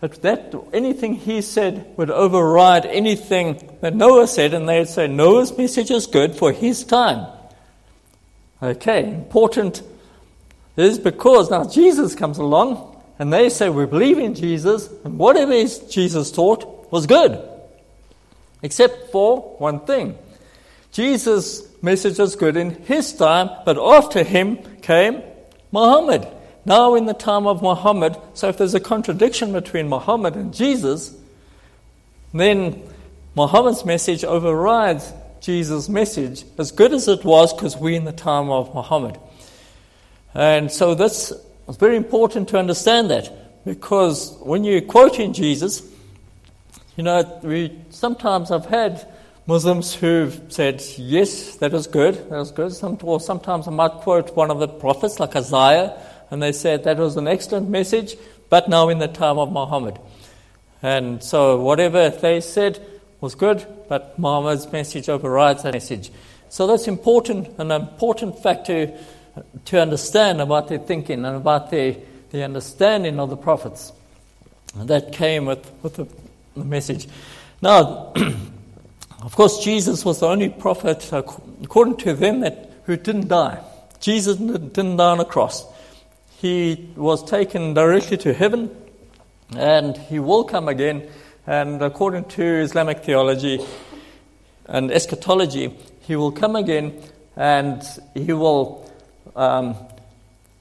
[0.00, 5.56] that, that anything he said would override anything that Noah said, and they'd say Noah's
[5.56, 7.26] message is good for his time.
[8.60, 9.82] Okay, important
[10.76, 15.52] is because now Jesus comes along and they say we believe in Jesus, and whatever
[15.90, 17.40] Jesus taught was good.
[18.62, 20.16] Except for one thing.
[20.92, 25.22] Jesus' message was good in his time, but after him came
[25.72, 26.26] Muhammad.
[26.64, 31.16] Now, in the time of Muhammad, so if there's a contradiction between Muhammad and Jesus,
[32.32, 32.82] then
[33.34, 38.48] Muhammad's message overrides Jesus' message, as good as it was, because we're in the time
[38.50, 39.18] of Muhammad.
[40.34, 41.32] And so that's
[41.68, 45.82] very important to understand that, because when you're quoting Jesus,
[46.96, 49.06] you know, we sometimes have had
[49.46, 52.72] Muslims who've said, yes, that is good, that is good.
[52.72, 55.98] Some, or sometimes I might quote one of the prophets, like Isaiah,
[56.30, 58.16] and they said that was an excellent message,
[58.48, 59.98] but now in the time of Muhammad.
[60.82, 62.80] And so whatever they said
[63.20, 66.10] was good, but Muhammad's message overrides that message.
[66.48, 68.68] So that's important, an important fact
[69.66, 71.96] to, understand about their thinking and about their,
[72.30, 73.92] the understanding of the prophets
[74.74, 76.06] And that came with, with the,
[76.56, 77.08] the message.
[77.60, 78.12] Now,
[79.22, 83.62] of course, Jesus was the only prophet, according to them, that, who didn't die.
[84.00, 85.66] Jesus didn't die on a cross
[86.42, 88.68] he was taken directly to heaven
[89.56, 91.08] and he will come again.
[91.46, 93.64] And according to Islamic theology
[94.66, 97.00] and eschatology, he will come again
[97.36, 97.80] and
[98.14, 98.90] he will
[99.36, 99.76] um,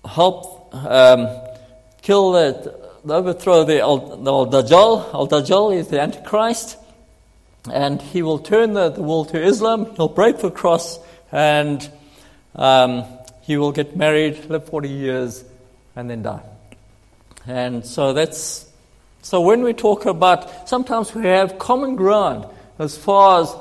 [0.06, 1.28] help um,
[2.02, 5.14] kill the, overthrow the Al Dajjal.
[5.14, 6.78] Al Dajjal is the Antichrist,
[7.72, 9.94] and he will turn the, the world to Islam.
[9.96, 11.00] He'll break the cross
[11.32, 11.90] and
[12.56, 13.06] um,
[13.42, 15.44] he will get married, live 40 years,
[15.96, 16.44] and then die.
[17.48, 18.70] And so that's
[19.24, 22.46] so when we talk about sometimes we have common ground
[22.80, 23.56] as far as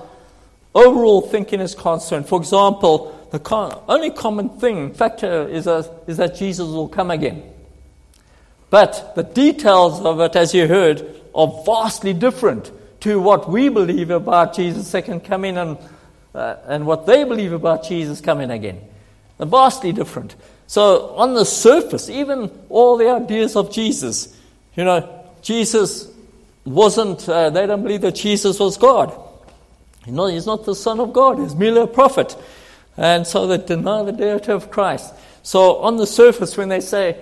[0.74, 2.28] overall thinking is concerned.
[2.28, 7.10] For example, the con- only common thing factor is, a, is that Jesus will come
[7.10, 7.42] again.
[8.70, 14.10] But the details of it, as you heard, are vastly different to what we believe
[14.10, 15.78] about Jesus' second coming and,
[16.34, 18.80] uh, and what they believe about Jesus coming again.
[19.38, 20.36] They're vastly different.
[20.66, 24.36] So, on the surface, even all the ideas of Jesus,
[24.76, 26.08] you know, Jesus
[26.64, 29.18] wasn't, uh, they don't believe that Jesus was God.
[30.06, 32.36] You know, he's not the Son of God, he's merely a prophet.
[33.00, 35.14] And so they deny the deity of Christ.
[35.42, 37.16] So, on the surface, when they say,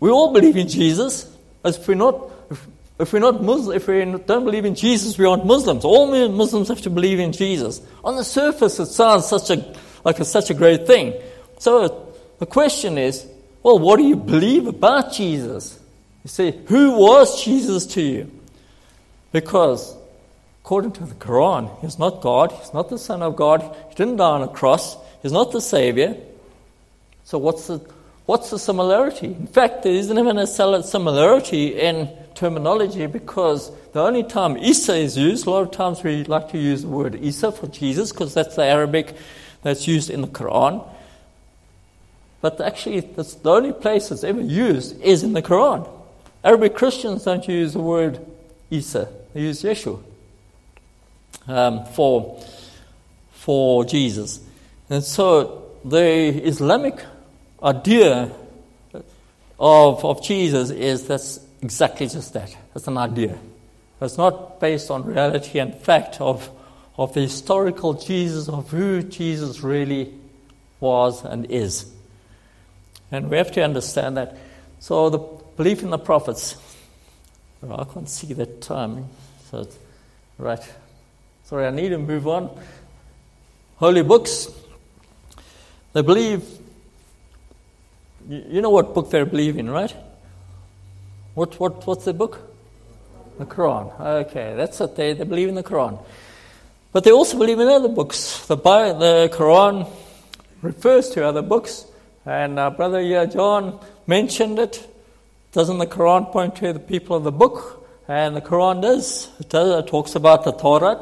[0.00, 1.30] we all believe in Jesus,
[1.62, 2.30] as if we're not,
[2.98, 5.84] if, we're not Muslim, if we don't believe in Jesus, we aren't Muslims.
[5.84, 7.82] All Muslims have to believe in Jesus.
[8.02, 11.12] On the surface, it sounds such a, like a, such a great thing.
[11.58, 13.26] So, the question is,
[13.62, 15.78] well, what do you believe about Jesus?
[16.24, 18.30] You see, who was Jesus to you?
[19.30, 19.94] Because
[20.70, 24.18] according to the Quran, he's not God, he's not the Son of God, he didn't
[24.18, 26.16] die on a cross, he's not the Savior.
[27.24, 27.78] So what's the
[28.26, 29.26] what's the similarity?
[29.26, 35.16] In fact, there isn't even a similarity in terminology because the only time Isa is
[35.16, 38.32] used, a lot of times we like to use the word Isa for Jesus because
[38.32, 39.16] that's the Arabic
[39.64, 40.88] that's used in the Quran.
[42.42, 45.90] But actually, that's the only place it's ever used is in the Quran.
[46.44, 48.24] Arabic Christians don't use the word
[48.70, 50.04] Isa, they use Yeshua
[51.50, 52.42] um, for,
[53.32, 54.40] for Jesus.
[54.88, 57.04] And so the Islamic
[57.62, 58.30] idea
[59.58, 62.56] of, of Jesus is that's exactly just that.
[62.74, 63.38] It's an idea.
[64.00, 66.48] It's not based on reality and fact of,
[66.96, 70.14] of the historical Jesus, of who Jesus really
[70.80, 71.92] was and is.
[73.12, 74.38] And we have to understand that.
[74.78, 75.18] So the
[75.56, 76.56] belief in the prophets.
[77.62, 79.06] I can't see that timing.
[79.50, 79.68] So,
[80.38, 80.62] right.
[81.50, 82.48] Sorry, I need to move on.
[83.78, 84.46] Holy books.
[85.92, 86.44] They believe.
[88.28, 89.92] You know what book they believe in, right?
[91.34, 92.38] What, what, what's the book?
[93.40, 93.98] The Quran.
[93.98, 96.00] Okay, that's what they, they believe in the Quran.
[96.92, 98.46] But they also believe in other books.
[98.46, 99.90] The, the Quran
[100.62, 101.84] refers to other books,
[102.24, 104.86] and uh, Brother yeah, John mentioned it
[105.50, 107.84] doesn't the Quran point to the people of the book?
[108.06, 109.30] And the Quran does.
[109.40, 111.00] It, does, it talks about the Torah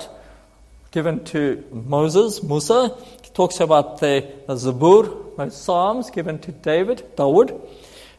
[0.91, 2.95] given to Moses, Musa.
[3.25, 7.61] It talks about the, the Zabur, the Psalms given to David, Dawood.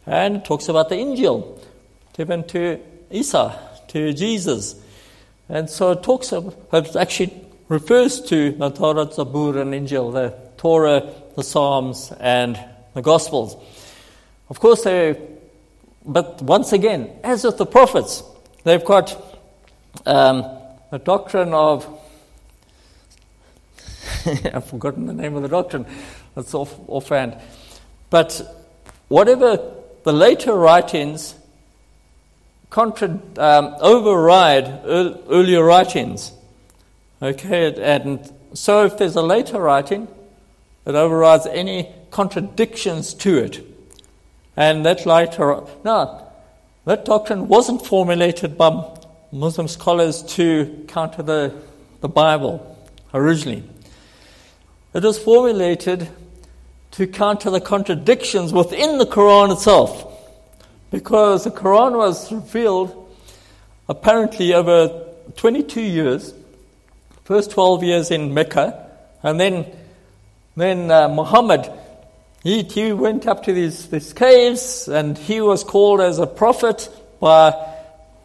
[0.06, 1.60] And talks about the Injil
[2.14, 2.80] given to
[3.12, 3.58] Isa,
[3.90, 4.76] to Jesus.
[5.48, 7.34] And so it talks about, it actually
[7.68, 12.60] refers to the Torah, Zabur, and Injil, the Torah, the Psalms, and
[12.94, 13.56] the Gospels.
[14.50, 15.16] Of course, they
[16.06, 18.24] but once again, as with the prophets,
[18.64, 19.16] they've got
[20.06, 20.44] um,
[20.92, 21.99] a doctrine of.
[24.54, 25.86] I've forgotten the name of the doctrine.
[26.36, 27.38] That's off, offhand.
[28.10, 28.42] But
[29.08, 31.36] whatever the later writings
[32.70, 36.32] contra- um, override earlier writings.
[37.22, 40.08] Okay, and so if there's a later writing,
[40.86, 43.66] it overrides any contradictions to it.
[44.56, 46.28] And that later, no,
[46.86, 48.98] that doctrine wasn't formulated by
[49.32, 51.54] Muslim scholars to counter the,
[52.02, 52.78] the Bible
[53.14, 53.64] originally.
[54.93, 56.10] It was formulated
[56.91, 60.06] to counter the contradictions within the Quran itself.
[60.91, 62.95] Because the Quran was revealed
[63.88, 66.34] apparently over 22 years,
[67.23, 68.88] first 12 years in Mecca,
[69.21, 69.65] and then,
[70.56, 71.69] then uh, Muhammad
[72.43, 76.89] he, he went up to these, these caves and he was called as a prophet
[77.19, 77.52] by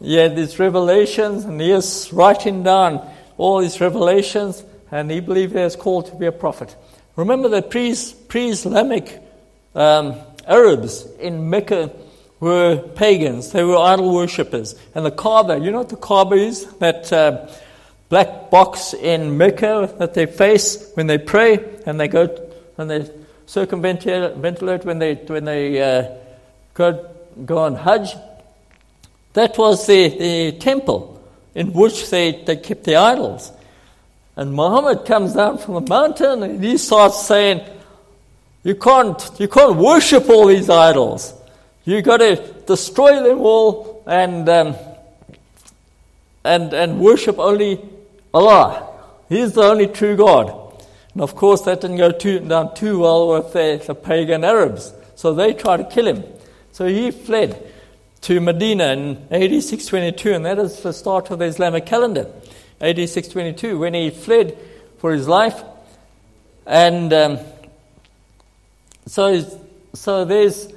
[0.01, 3.05] had these revelations and he is writing down
[3.37, 6.75] all these revelations and he believed he was called to be a prophet.
[7.15, 7.89] Remember the pre
[8.49, 9.21] Islamic
[9.73, 10.15] um,
[10.47, 11.91] Arabs in Mecca
[12.39, 14.75] were pagans, they were idol worshippers.
[14.93, 16.65] And the Kaaba, you know what the Kaaba is?
[16.77, 17.47] That uh,
[18.09, 22.27] black box in Mecca that they face when they pray and they go
[22.77, 23.09] and they
[23.45, 26.11] circumventilate when they, when they uh,
[26.73, 27.09] go,
[27.45, 28.15] go on Hajj.
[29.33, 31.21] That was the, the temple
[31.53, 33.51] in which they, they kept the idols.
[34.35, 37.61] And Muhammad comes down from the mountain and he starts saying,
[38.63, 41.33] You can't, you can't worship all these idols.
[41.85, 44.75] You've got to destroy them all and, um,
[46.43, 47.79] and, and worship only
[48.33, 48.89] Allah.
[49.29, 50.65] He's the only true God.
[51.13, 54.93] And of course, that didn't go too, down too well with the, the pagan Arabs.
[55.15, 56.23] So they tried to kill him.
[56.73, 57.71] So he fled
[58.21, 62.29] to Medina in AD 622, and that is the start of the Islamic calendar.
[62.81, 64.57] AD 622, when he fled
[64.97, 65.63] for his life.
[66.65, 67.39] And um,
[69.05, 69.61] so,
[69.93, 70.73] so there's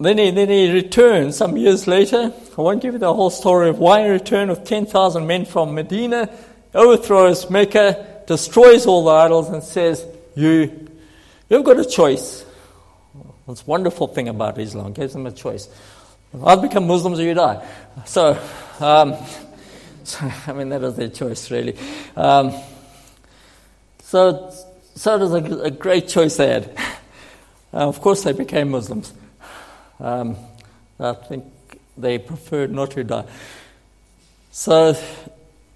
[0.00, 2.32] then he, then he returned some years later.
[2.56, 5.74] I won't give you the whole story of why he returned with 10,000 men from
[5.74, 6.30] Medina,
[6.74, 10.88] overthrows Mecca, destroys all the idols, and says, You,
[11.50, 12.46] you've got a choice.
[13.46, 15.68] That's wonderful thing about Islam, gives them a choice.
[16.42, 17.66] I'll become Muslims or you die.
[18.06, 18.40] So,
[18.78, 19.16] um,
[20.46, 21.76] I mean, that is their choice, really.
[22.16, 22.52] Um,
[24.02, 24.52] so,
[24.94, 26.76] so it was a, a great choice they had.
[27.72, 29.12] Uh, of course, they became Muslims.
[30.00, 30.36] Um,
[30.98, 31.44] I think
[31.96, 33.24] they preferred not to die.
[34.50, 34.96] So,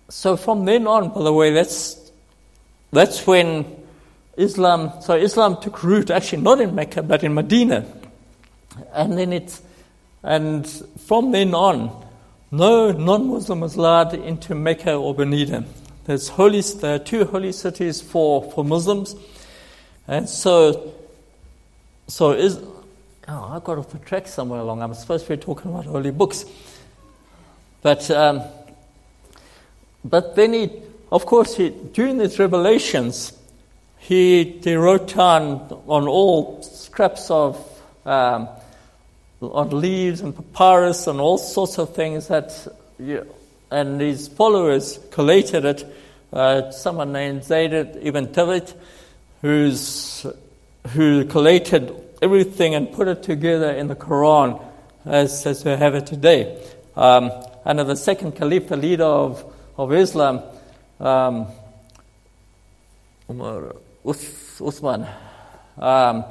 [0.08, 2.10] so from then on, by the way, that's
[2.92, 3.64] that's when
[4.36, 4.92] Islam.
[5.00, 7.86] So Islam took root actually not in Mecca but in Medina,
[8.92, 9.60] and then it,
[10.22, 10.68] and
[11.06, 12.03] from then on,
[12.50, 15.64] no non-Muslim is allowed into Mecca or Medina.
[16.04, 19.16] There's holy, there are two holy cities for, for Muslims,
[20.06, 20.92] and so
[22.06, 22.58] so is
[23.28, 24.82] oh, I got off the track somewhere along.
[24.82, 26.44] I'm supposed to be talking about holy books,
[27.80, 28.42] but um,
[30.04, 30.70] but then he,
[31.10, 33.32] of course, he, during these revelations,
[33.98, 37.56] he, he wrote down on all scraps of
[38.04, 38.48] um,
[39.52, 42.66] on leaves and papyrus and all sorts of things that,
[43.70, 45.96] and his followers collated it.
[46.32, 48.74] Uh, someone named Zayd ibn Thabit,
[49.42, 50.26] who's
[50.88, 54.62] who collated everything and put it together in the Quran
[55.04, 56.62] as, as we have it today.
[56.96, 57.30] Um,
[57.64, 59.44] under the second caliph, the leader of,
[59.76, 60.42] of Islam,
[61.00, 61.46] um,
[63.28, 65.08] Uthman,
[65.78, 66.24] um,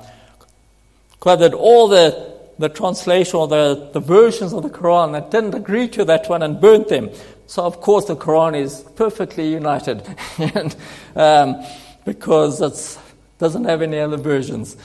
[1.21, 5.87] gathered all the, the translation or the, the versions of the Quran that didn't agree
[5.89, 7.09] to that one and burnt them.
[7.47, 10.03] So, of course, the Quran is perfectly united
[10.37, 10.75] and,
[11.15, 11.63] um,
[12.05, 12.99] because it
[13.39, 14.77] doesn't have any other versions.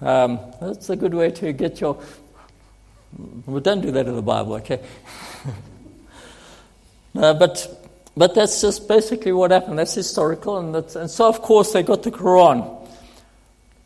[0.00, 2.00] Um, that's a good way to get your.
[3.46, 4.80] We don't do that in the Bible, okay?
[7.16, 9.78] uh, but but that's just basically what happened.
[9.78, 12.88] That's historical, and, that's, and so of course they got the Quran.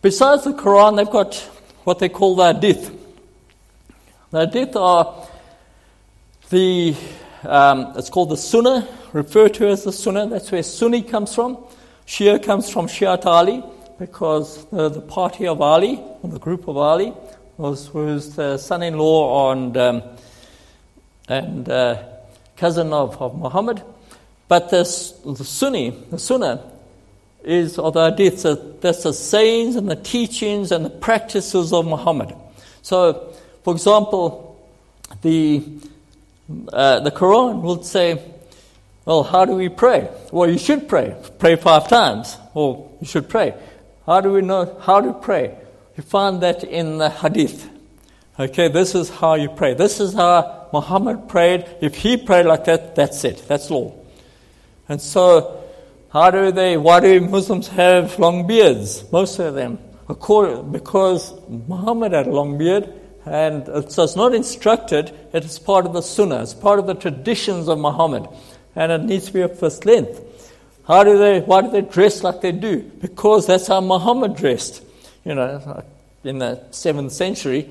[0.03, 1.35] Besides the Quran, they've got
[1.85, 3.00] what they call the Hadith.
[4.31, 5.27] The Hadith are
[6.51, 6.95] the
[7.43, 10.29] um, it's called the Sunnah, referred to as the Sunnah.
[10.29, 11.59] That's where Sunni comes from.
[12.07, 13.65] Shia comes from Shiat Ali
[13.99, 17.13] because the, the party of Ali, or the group of Ali,
[17.57, 20.03] was, was the son in law and, um,
[21.29, 22.03] and uh,
[22.57, 23.83] cousin of, of Muhammad.
[24.47, 26.71] But this, the Sunni, the Sunnah,
[27.43, 32.35] is, or the Hadith, that's the sayings and the teachings and the practices of Muhammad.
[32.83, 34.61] So, for example,
[35.23, 35.63] the,
[36.73, 38.23] uh, the Quran will say,
[39.05, 40.09] well, how do we pray?
[40.31, 41.17] Well, you should pray.
[41.39, 42.37] Pray five times.
[42.55, 43.55] Or you should pray.
[44.07, 45.57] How do we know how to pray?
[45.97, 47.69] You find that in the hadith.
[48.39, 49.75] Okay, this is how you pray.
[49.75, 51.67] This is how Muhammad prayed.
[51.81, 53.45] If he prayed like that, that's it.
[53.49, 53.93] That's law.
[54.89, 55.63] And so,
[56.13, 59.05] how do they, why do Muslims have long beards?
[59.13, 59.79] Most of them.
[60.09, 62.93] Because Muhammad had a long beard,
[63.27, 66.95] and so it's not instructed, it is part of the sunnah, it's part of the
[66.95, 68.27] traditions of Muhammad,
[68.75, 70.21] and it needs to be of first length.
[70.87, 72.81] How do they, why do they dress like they do?
[73.01, 74.83] Because that's how Muhammad dressed,
[75.25, 75.85] you know,
[76.25, 77.71] in the 7th century.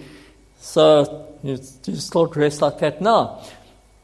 [0.59, 3.43] So you, you still dress like that now.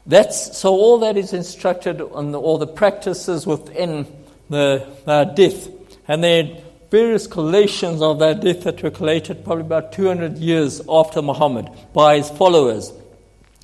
[0.06, 4.06] That's, so all that is instructed on the, all the practices within
[4.50, 5.70] the, the hadith.
[6.06, 6.62] And then
[6.96, 12.16] various collations of the hadith that were collated probably about 200 years after Muhammad by
[12.16, 12.92] his followers.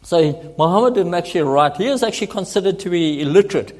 [0.02, 0.18] So
[0.58, 1.76] Muhammad didn't actually write.
[1.76, 3.72] He was actually considered to be illiterate.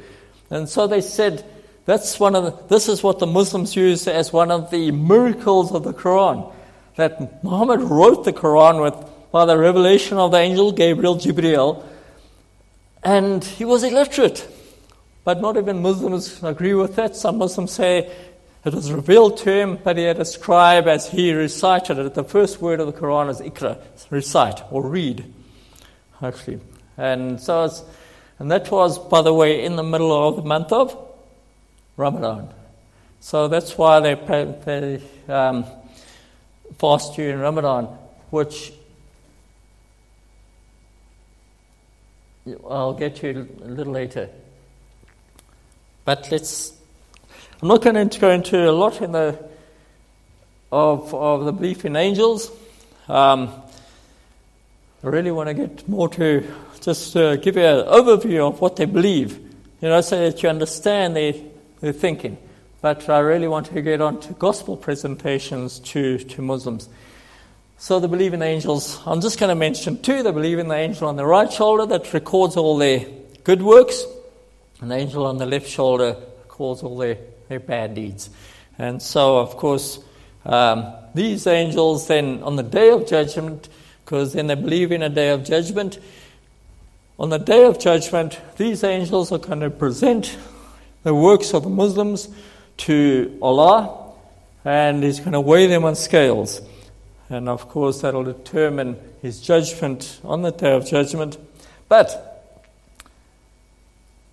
[0.51, 1.45] And so they said,
[1.85, 5.73] that's one of the, this is what the Muslims use as one of the miracles
[5.73, 6.53] of the Quran.
[6.97, 8.97] That Muhammad wrote the Quran with
[9.33, 11.85] by the revelation of the angel Gabriel, Jibreel,
[13.03, 14.47] and he was illiterate.
[15.25, 17.17] But not even Muslims agree with that.
[17.17, 18.12] Some Muslims say
[18.64, 22.14] it was revealed to him, but he had a scribe as he recited it.
[22.14, 23.79] The first word of the Quran is iqra,
[24.11, 25.24] recite or read,
[26.22, 26.61] actually.
[26.97, 27.68] And so,
[28.39, 30.97] and that was, by the way, in the middle of the month of
[31.97, 32.53] Ramadan.
[33.20, 34.14] So that's why they,
[34.64, 35.64] they um,
[36.78, 37.84] fast during Ramadan,
[38.30, 38.72] which
[42.68, 44.28] I'll get to a little later.
[46.05, 46.72] But let's.
[47.63, 49.39] I'm not going to go into a lot in the
[50.73, 52.51] of of the belief in angels.
[53.09, 53.51] Um,
[55.05, 56.45] I really want to get more to
[56.81, 59.39] just uh, give you an overview of what they believe,
[59.81, 61.35] you know, so that you understand their
[61.81, 62.37] they're thinking.
[62.81, 66.89] But I really want to get on to gospel presentations to, to Muslims.
[67.79, 69.01] So they believe in angels.
[69.07, 70.25] I'm just going to mention two.
[70.25, 73.07] They believe in the angel on the right shoulder that records all their
[73.45, 74.05] good works,
[74.81, 77.19] and the angel on the left shoulder records all their,
[77.53, 78.30] their bad deeds.
[78.78, 80.00] And so, of course,
[80.46, 83.68] um, these angels then on the day of judgment,
[84.03, 85.98] because then they believe in a day of judgment,
[87.18, 90.38] on the day of judgment, these angels are going to present
[91.03, 92.30] the works of the Muslims
[92.78, 94.14] to Allah,
[94.64, 96.62] and He's going to weigh them on scales.
[97.28, 101.36] And of course, that'll determine His judgment on the day of judgment.
[101.90, 102.32] But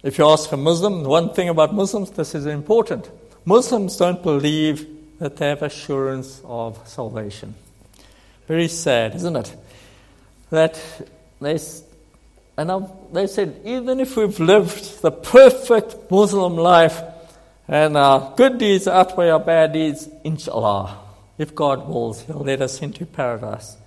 [0.04, 3.10] if you ask a Muslim, one thing about Muslims, this is important.
[3.46, 4.88] Muslims don't believe
[5.20, 7.54] that they have assurance of salvation.
[8.48, 9.56] Very sad, isn't it?
[10.50, 10.82] That
[11.42, 11.60] they,
[12.58, 17.02] and they said, even if we've lived the perfect Muslim life
[17.68, 20.98] and our good deeds outweigh our bad deeds, inshallah,
[21.38, 23.78] if God wills, He'll let us into paradise.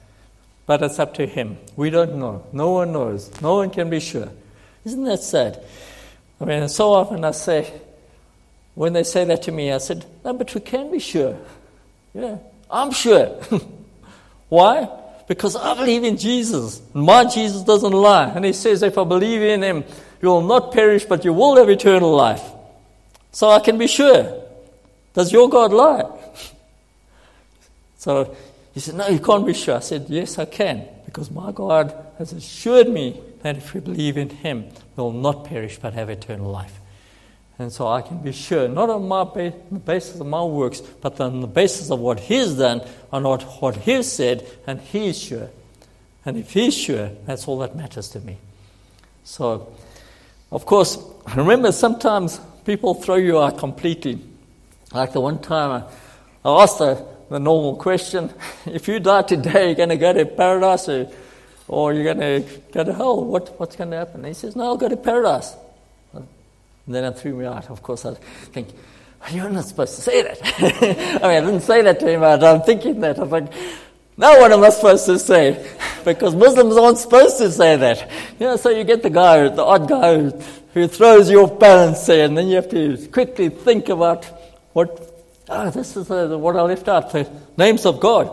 [0.66, 1.58] But it's up to Him.
[1.74, 2.46] We don't know.
[2.52, 3.30] No one knows.
[3.42, 4.28] No one can be sure.
[4.84, 5.62] Isn't that sad?
[6.43, 7.72] I mean, so often I say,
[8.74, 11.38] when they say that to me, I said, No, but we can be sure.
[12.12, 12.38] Yeah,
[12.68, 13.26] I'm sure.
[14.49, 14.88] Why?
[15.28, 16.82] Because I believe in Jesus.
[16.93, 18.28] My Jesus doesn't lie.
[18.30, 19.84] And He says, If I believe in Him,
[20.20, 22.43] you will not perish, but you will have eternal life.
[23.30, 24.43] So I can be sure.
[25.14, 26.11] Does your God lie?
[27.99, 28.34] so
[28.74, 29.76] he said, No, you can't be sure.
[29.76, 30.88] I said, Yes, I can.
[31.05, 35.45] Because my God has assured me that if we believe in Him, we will not
[35.45, 36.80] perish, but have eternal life.
[37.59, 40.80] And so I can be sure, not on my ba- the basis of my works,
[40.80, 42.82] but on the basis of what He's done,
[43.12, 45.51] on what, what He's said, and He's sure.
[46.24, 48.38] And if He's sure, that's all that matters to me.
[49.24, 49.74] So,
[50.51, 50.99] of course,
[51.36, 54.18] remember sometimes people throw you out completely.
[54.93, 55.84] Like the one time
[56.45, 58.32] I, I asked the, the normal question
[58.66, 61.11] if you die today, you're going to go to paradise or,
[61.68, 63.24] or you're going to go to hell.
[63.24, 64.16] What, what's going to happen?
[64.16, 65.54] And he says, No, I'll go to paradise.
[66.12, 67.70] And then it threw me out.
[67.70, 68.68] Of course, I think,
[69.30, 70.38] You're not supposed to say that.
[71.22, 73.18] I mean, I didn't say that to him, but I'm thinking that.
[73.18, 73.52] I'm like,
[74.16, 75.70] now what am I supposed to say?
[76.04, 78.10] Because Muslims aren't supposed to say that.
[78.40, 80.32] You know, so you get the guy, the odd guy
[80.74, 84.24] who, throws you off balance there, and then you have to quickly think about
[84.72, 84.90] what,
[85.48, 88.32] ah, this is uh, what I left out, the names of God.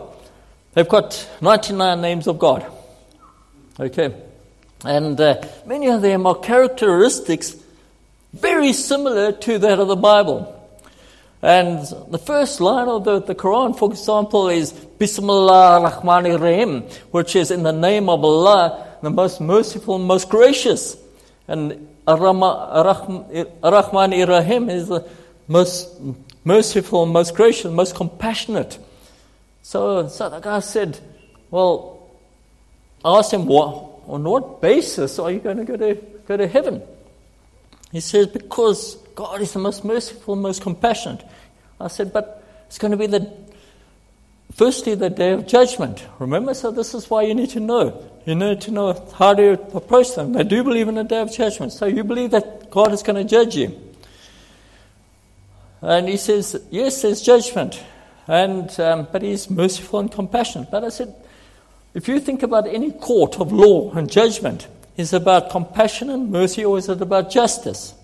[0.74, 2.66] They've got 99 names of God.
[3.80, 4.14] Okay.
[4.84, 7.56] And uh, many of them are characteristics
[8.34, 10.54] very similar to that of the Bible.
[11.40, 11.78] And
[12.10, 17.50] the first line of the, the Quran, for example, is Bismillah ar-Rahman rahim which is
[17.50, 20.98] in the name of Allah, the most merciful, most gracious.
[21.48, 23.18] And Ar-Rahman
[24.28, 25.08] rahim is the
[25.48, 25.88] most
[26.44, 28.78] merciful, most gracious, most compassionate.
[29.62, 30.98] So, so the guy said,
[31.50, 31.99] Well,
[33.04, 35.94] I asked him, what, On what basis are you going to go to,
[36.26, 36.82] go to heaven?
[37.92, 41.24] He says, Because God is the most merciful, most compassionate.
[41.80, 43.32] I said, But it's going to be the
[44.52, 46.04] firstly the day of judgment.
[46.18, 48.10] Remember, so this is why you need to know.
[48.26, 50.32] You need to know how to approach them.
[50.32, 51.72] They do believe in the day of judgment.
[51.72, 53.80] So you believe that God is going to judge you.
[55.80, 57.82] And he says, Yes, there's judgment.
[58.28, 60.70] And, um, but he's merciful and compassionate.
[60.70, 61.14] But I said,
[61.94, 66.30] if you think about any court of law and judgment, is it about compassion and
[66.30, 67.94] mercy or is it about justice?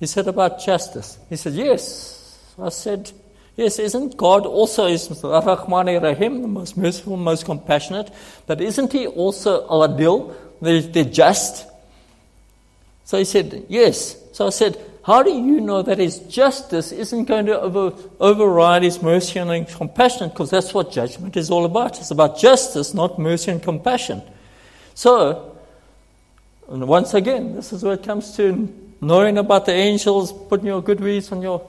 [0.00, 1.18] He said, About justice.
[1.28, 2.16] He said, Yes.
[2.58, 3.12] I said,
[3.56, 8.10] Yes, isn't God also is Rahim, the most merciful, most compassionate?
[8.46, 11.66] But isn't he also Al-Adil, the, the just?
[13.04, 14.16] So he said, Yes.
[14.32, 18.82] So I said, How do you know that his justice isn't going to over, override
[18.82, 20.28] his mercy and compassion?
[20.28, 21.98] Because that's what judgment is all about.
[21.98, 24.22] It's about justice, not mercy and compassion.
[24.94, 25.56] So,
[26.68, 28.68] and once again, this is where it comes to
[29.00, 31.66] knowing about the angels, putting your good deeds on your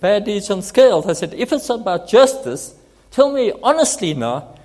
[0.00, 1.06] bad deeds on scales.
[1.06, 2.74] I said, if it's about justice,
[3.10, 4.56] tell me honestly now,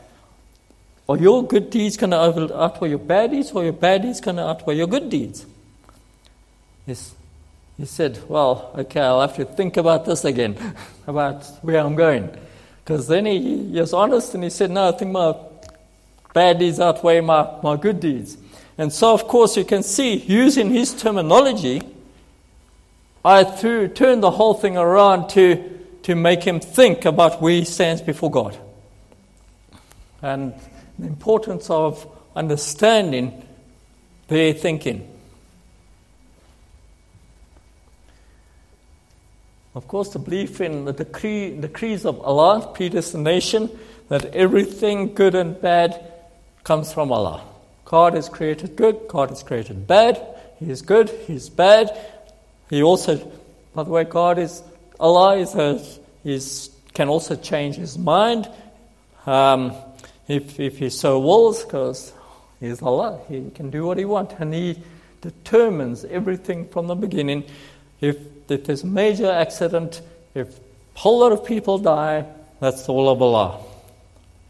[1.10, 4.38] are your good deeds going to outweigh your bad deeds, or your bad deeds going
[4.38, 5.46] to outweigh your good deeds?
[6.88, 7.14] Yes.
[7.78, 10.56] He said, Well, okay, I'll have to think about this again,
[11.08, 12.30] about where I'm going.
[12.84, 15.36] Because then he, he was honest and he said, No, I think my
[16.34, 18.38] bad deeds outweigh my, my good deeds.
[18.78, 21.82] And so, of course, you can see, using his terminology,
[23.24, 27.64] I threw, turned the whole thing around to, to make him think about where he
[27.64, 28.58] stands before God.
[30.22, 30.54] And
[31.00, 32.06] the importance of
[32.36, 33.46] understanding
[34.28, 35.10] their thinking.
[39.76, 43.70] Of course, the belief in the decree, decrees of Allah, predestination,
[44.08, 46.14] that everything good and bad
[46.64, 47.44] comes from Allah.
[47.84, 50.26] God has created good, God has created bad.
[50.60, 51.92] He is good, He is bad.
[52.70, 53.18] He also,
[53.74, 54.64] by the way, God is,
[54.98, 55.84] Allah is, a,
[56.24, 58.50] is can also change His mind
[59.26, 59.74] um,
[60.30, 62.14] if, if He so wills, because
[62.62, 63.20] He is Allah.
[63.28, 64.82] He can do what He wants, and He
[65.20, 67.44] determines everything from the beginning.
[68.00, 68.18] If,
[68.50, 70.02] if there's a major accident,
[70.34, 72.26] if a whole lot of people die,
[72.60, 73.62] that's the will of Allah.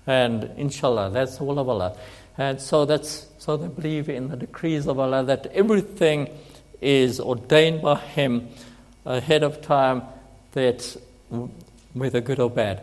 [0.08, 1.98] And inshallah, that's the will of Allah.
[2.38, 6.30] And so that's so they believe in the decrees of Allah that everything
[6.82, 8.50] is ordained by Him
[9.06, 10.04] ahead of time,
[10.52, 10.98] that
[11.93, 12.82] whether good or bad.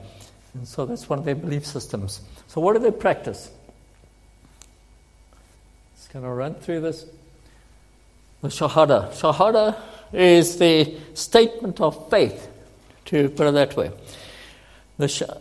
[0.55, 2.21] And so that's one of their belief systems.
[2.47, 3.51] So what do they practice?
[5.97, 7.07] Just going to run through this.
[8.43, 9.11] The Shahada.
[9.13, 9.81] Shahada
[10.13, 12.49] is the statement of faith,
[13.07, 13.91] to put it that way.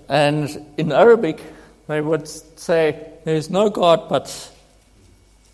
[0.09, 1.41] And in Arabic,
[1.87, 4.51] they would say, There is no God but,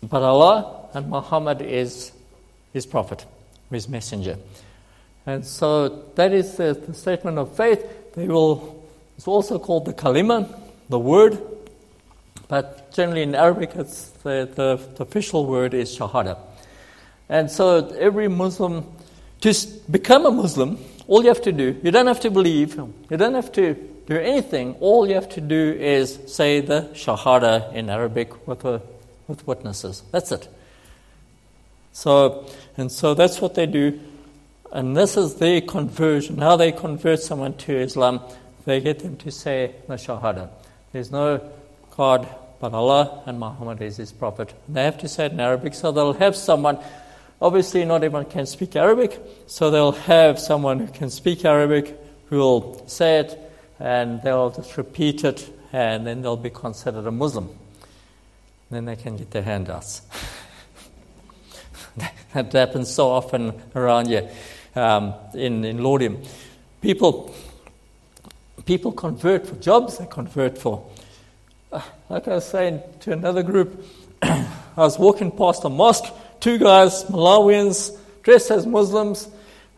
[0.02, 2.12] but Allah, and Muhammad is
[2.72, 3.24] his prophet,
[3.70, 4.38] his messenger.
[5.26, 8.14] And so that is the, the statement of faith.
[8.14, 8.82] They will,
[9.16, 10.48] it's also called the kalima,
[10.88, 11.38] the word,
[12.48, 16.38] but generally in Arabic, it's the, the, the official word is shahada.
[17.28, 18.86] And so every Muslim,
[19.40, 19.54] to
[19.90, 23.34] become a Muslim, all you have to do, you don't have to believe, you don't
[23.34, 23.74] have to
[24.08, 24.74] do anything.
[24.80, 28.80] All you have to do is say the Shahada in Arabic with, a,
[29.26, 30.02] with witnesses.
[30.10, 30.48] That's it.
[31.92, 34.00] So, and so that's what they do.
[34.72, 36.38] And this is their conversion.
[36.38, 38.20] How they convert someone to Islam,
[38.64, 40.48] they get them to say the Shahada.
[40.92, 41.40] There's no
[41.96, 42.28] God
[42.60, 44.54] but Allah, and Muhammad is his prophet.
[44.68, 46.78] They have to say it in Arabic, so they'll have someone
[47.40, 51.96] Obviously, not everyone can speak Arabic, so they'll have someone who can speak Arabic
[52.30, 53.38] who will say it,
[53.78, 57.48] and they'll just repeat it, and then they'll be considered a Muslim.
[58.70, 60.02] Then they can get their handouts.
[62.34, 64.28] that happens so often around here
[64.74, 66.20] um, in, in Laudium.
[66.80, 67.32] People,
[68.64, 70.84] people convert for jobs, they convert for.
[71.70, 73.84] Uh, like I was saying to another group,
[74.22, 79.28] I was walking past a mosque two guys, Malawians, dressed as Muslims,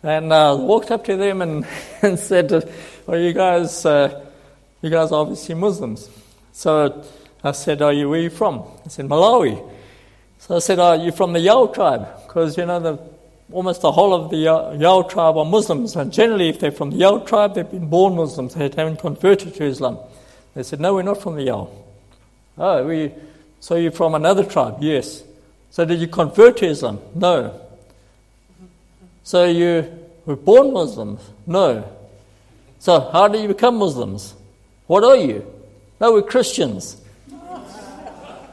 [0.03, 1.67] and uh, walked up to them and,
[2.03, 2.73] and said,
[3.07, 4.25] "Well, you guys, uh,
[4.83, 6.09] you guys are obviously Muslims."
[6.53, 7.05] So
[7.45, 9.71] I said, "Are you where are you from?" I said, "Malawi."
[10.39, 12.99] So I said, "Are you from the Yao tribe?" Because you know the
[13.53, 16.99] almost the whole of the Yao tribe are Muslims, and generally, if they're from the
[16.99, 18.55] Yao tribe, they've been born Muslims.
[18.55, 19.99] They haven't converted to Islam.
[20.55, 21.69] They said, "No, we're not from the Yao."
[22.59, 23.13] Oh, we.
[23.61, 24.79] So you're from another tribe?
[24.81, 25.23] Yes.
[25.71, 27.01] So did you convert to Islam?
[27.15, 27.61] No.
[29.23, 29.87] So you
[30.27, 31.21] were born Muslims?
[31.47, 31.89] No.
[32.81, 34.35] So how do you become Muslims?
[34.87, 35.47] What are you?
[36.01, 36.97] No, we're Christians.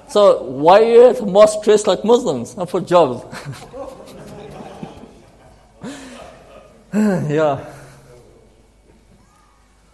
[0.10, 2.56] So why are you at the mosque dressed like Muslims?
[2.56, 3.24] Not for jobs.
[6.94, 7.66] yeah.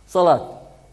[0.08, 0.42] Salat,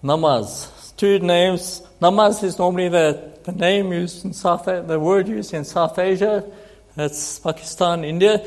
[0.02, 0.68] namaz.
[0.96, 1.82] Two names.
[2.00, 6.45] Namaz is normally the the name used in South, the word used in South Asia,
[6.97, 8.45] that's Pakistan, India.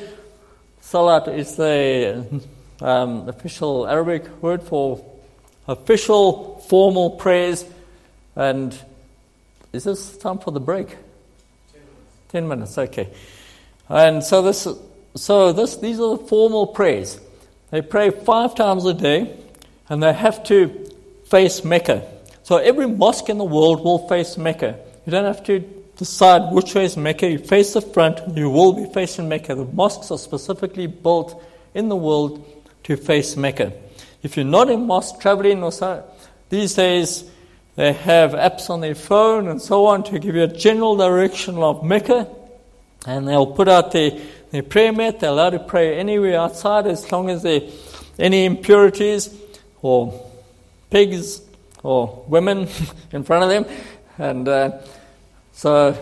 [0.81, 2.41] Salat is the
[2.81, 5.03] um, official Arabic word for
[5.67, 7.65] official formal prayers.
[8.35, 8.77] And
[9.71, 10.89] is this time for the break?
[10.89, 12.29] Ten minutes.
[12.29, 13.09] Ten minutes, okay.
[13.89, 14.67] And so this,
[15.15, 17.19] so this, these are the formal prayers.
[17.71, 19.35] They pray five times a day,
[19.89, 20.89] and they have to
[21.25, 22.07] face Mecca.
[22.43, 24.77] So every mosque in the world will face Mecca.
[25.05, 25.59] You don't have to
[25.95, 27.29] decide which way is Mecca.
[27.29, 29.55] You face the front, you will be facing Mecca.
[29.55, 31.41] The mosques are specifically built
[31.73, 32.45] in the world
[32.83, 33.71] to face Mecca.
[34.21, 36.03] If you're not in mosque traveling or so,
[36.49, 37.23] these days
[37.75, 41.57] they have apps on their phone and so on to give you a general direction
[41.57, 42.27] of Mecca.
[43.05, 44.11] And they'll put out their,
[44.51, 45.21] their prayer mat.
[45.21, 47.61] They're allowed to pray anywhere outside as long as there
[48.19, 49.33] any impurities
[49.81, 50.29] or
[50.89, 51.41] pigs
[51.83, 52.67] or women
[53.11, 53.65] in front of them.
[54.17, 54.79] And uh,
[55.51, 55.97] so,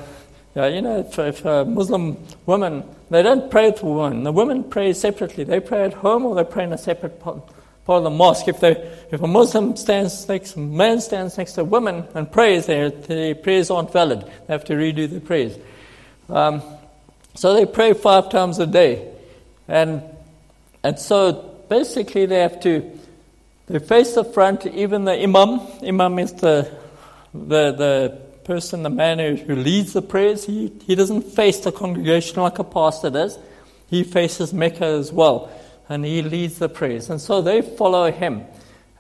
[0.56, 4.24] yeah, you know, if, if a Muslim woman, they don't pray to women.
[4.24, 5.44] The women pray separately.
[5.44, 7.46] They pray at home or they pray in a separate part,
[7.86, 8.48] part of the mosque.
[8.48, 8.72] If, they,
[9.12, 13.36] if a Muslim stands next, man stands next to a woman and prays, their, their
[13.36, 14.22] prayers aren't valid.
[14.48, 15.58] They have to redo their prayers.
[16.30, 16.62] Um,
[17.34, 19.10] so they pray five times a day.
[19.68, 20.04] And,
[20.84, 21.34] and so
[21.70, 23.00] basically they have to
[23.72, 25.62] they face the front, even the imam.
[25.82, 26.70] Imam is the,
[27.34, 30.46] the, the person, the man who, who leads the prayers.
[30.46, 33.40] He, he doesn't face the congregation like a pastor does.
[33.88, 35.50] He faces Mecca as well,
[35.88, 37.10] and he leads the prayers.
[37.10, 38.44] And so they follow him.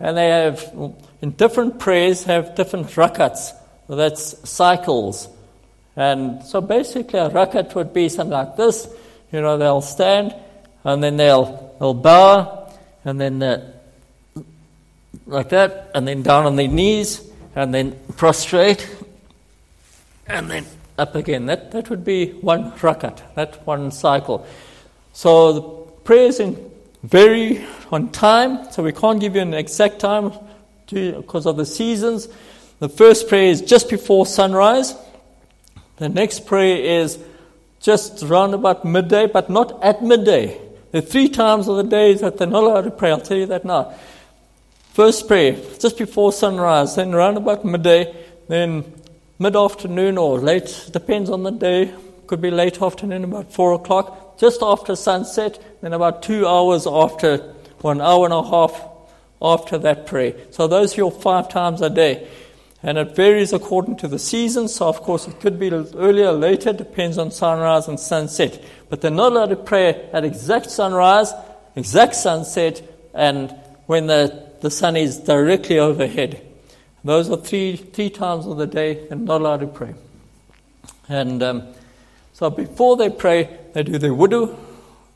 [0.01, 0.74] and they have,
[1.22, 3.51] in different prayers, have different rakats.
[3.88, 5.28] That's cycles.
[5.95, 8.88] And so basically, a rakat would be something like this.
[9.32, 10.34] You know, they'll stand,
[10.84, 12.74] and then they'll, they'll bow,
[13.05, 13.74] and then uh,
[15.26, 17.22] like that, and then down on their knees,
[17.55, 18.89] and then prostrate,
[20.28, 20.66] and then
[20.97, 21.45] up again.
[21.47, 24.45] That, that would be one rakat, that one cycle.
[25.14, 25.62] So the
[26.03, 26.72] prayers in
[27.03, 30.32] vary on time, so we can't give you an exact time
[30.88, 32.28] because of the seasons.
[32.80, 34.95] The first prayer is just before sunrise.
[35.97, 37.20] The next prayer is
[37.80, 40.59] just round about midday, but not at midday.
[40.91, 43.12] There are three times of the days that they're not allowed to pray.
[43.12, 43.93] I'll tell you that now.
[44.92, 48.14] First prayer, just before sunrise, then round about midday,
[48.50, 48.84] then
[49.39, 51.94] mid afternoon or late, depends on the day,
[52.28, 57.38] could be late afternoon, about four o'clock, just after sunset, then about two hours after,
[57.80, 58.86] one hour and a half
[59.42, 60.34] after that prayer.
[60.50, 62.28] So those are your five times a day.
[62.84, 66.34] And it varies according to the season, so of course it could be earlier or
[66.34, 68.62] later, depends on sunrise and sunset.
[68.89, 71.32] But they're not allowed to pray at exact sunrise,
[71.78, 72.82] exact sunset,
[73.14, 76.41] and when the the sun is directly overhead.
[77.03, 79.95] Those are three, three times of the day and not allowed to pray.
[81.09, 81.64] And um,
[82.34, 84.55] so before they pray, they do their wudu.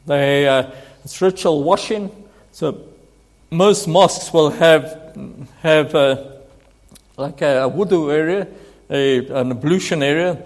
[0.08, 0.72] They, uh,
[1.04, 2.12] it's ritual washing.
[2.52, 2.82] So
[3.52, 5.16] most mosques will have,
[5.62, 6.24] have uh,
[7.18, 8.48] like a, a wudu area,
[8.90, 10.44] a, an ablution area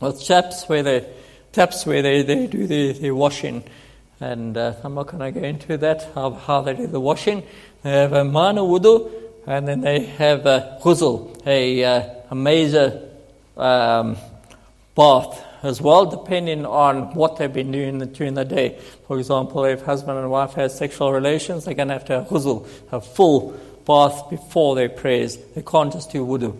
[0.00, 1.06] with taps where they,
[1.52, 3.62] taps where they, they do their, their washing.
[4.20, 7.44] And uh, I'm not going to go into that, how, how they do the washing.
[7.82, 9.10] They have a minor wudu,
[9.46, 13.08] and then they have a ghusl, a, uh, a major
[13.56, 14.16] um,
[14.94, 18.78] bath as well, depending on what they've been doing during the day.
[19.06, 22.28] For example, if husband and wife have sexual relations, they're going to have to have
[22.28, 25.36] ghusl, a full bath before their prayers.
[25.54, 26.56] They can't just do wudu.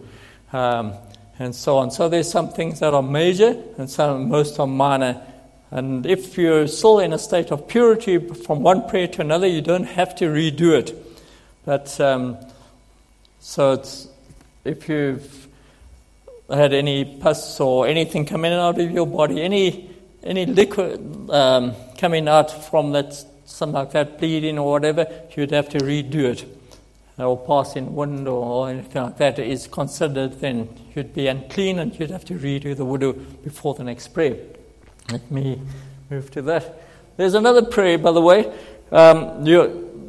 [0.53, 0.95] Um,
[1.39, 1.91] and so on.
[1.91, 5.23] So there's some things that are major and some most are minor.
[5.71, 9.61] And if you're still in a state of purity from one prayer to another, you
[9.61, 11.08] don't have to redo it.
[11.65, 12.39] But um,
[13.41, 14.09] so it's,
[14.65, 15.49] if you've
[16.51, 19.91] had any pus or anything coming out of your body, any
[20.23, 25.07] any liquid um, coming out from that, something like that, bleeding or whatever,
[25.37, 26.45] you'd have to redo it.
[27.19, 32.11] Or passing wind or anything like that is considered then you'd be unclean and you'd
[32.11, 34.37] have to redo the wudu before the next prayer.
[35.11, 35.61] Let me
[36.11, 36.81] move to that.
[37.17, 38.53] There's another prayer, by the way.
[38.93, 39.45] Um,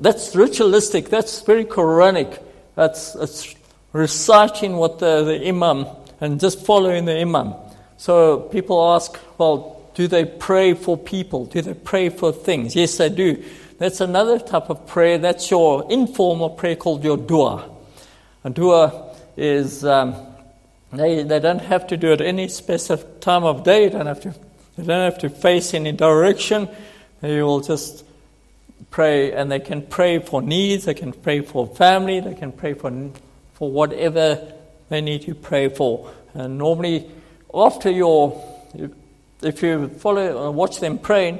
[0.01, 1.09] that's ritualistic.
[1.09, 2.41] That's very Quranic.
[2.75, 3.55] That's, that's
[3.93, 5.87] reciting what the, the imam
[6.21, 7.55] and just following the imam.
[7.97, 11.45] So people ask, well, do they pray for people?
[11.45, 12.75] Do they pray for things?
[12.75, 13.43] Yes, they do.
[13.77, 15.17] That's another type of prayer.
[15.17, 17.69] That's your informal prayer called your dua.
[18.43, 20.15] A dua is, um,
[20.93, 23.89] they, they don't have to do it any specific time of day.
[23.89, 24.33] They don't have to,
[24.77, 26.69] they don't have to face any direction.
[27.21, 28.05] They will just
[28.91, 32.73] pray, and they can pray for needs, they can pray for family, they can pray
[32.73, 33.11] for,
[33.53, 34.53] for whatever
[34.89, 36.11] they need to pray for.
[36.33, 37.09] And normally,
[37.53, 38.43] after your,
[39.41, 41.39] if you follow, uh, watch them praying,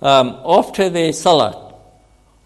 [0.00, 1.74] um, after their salah,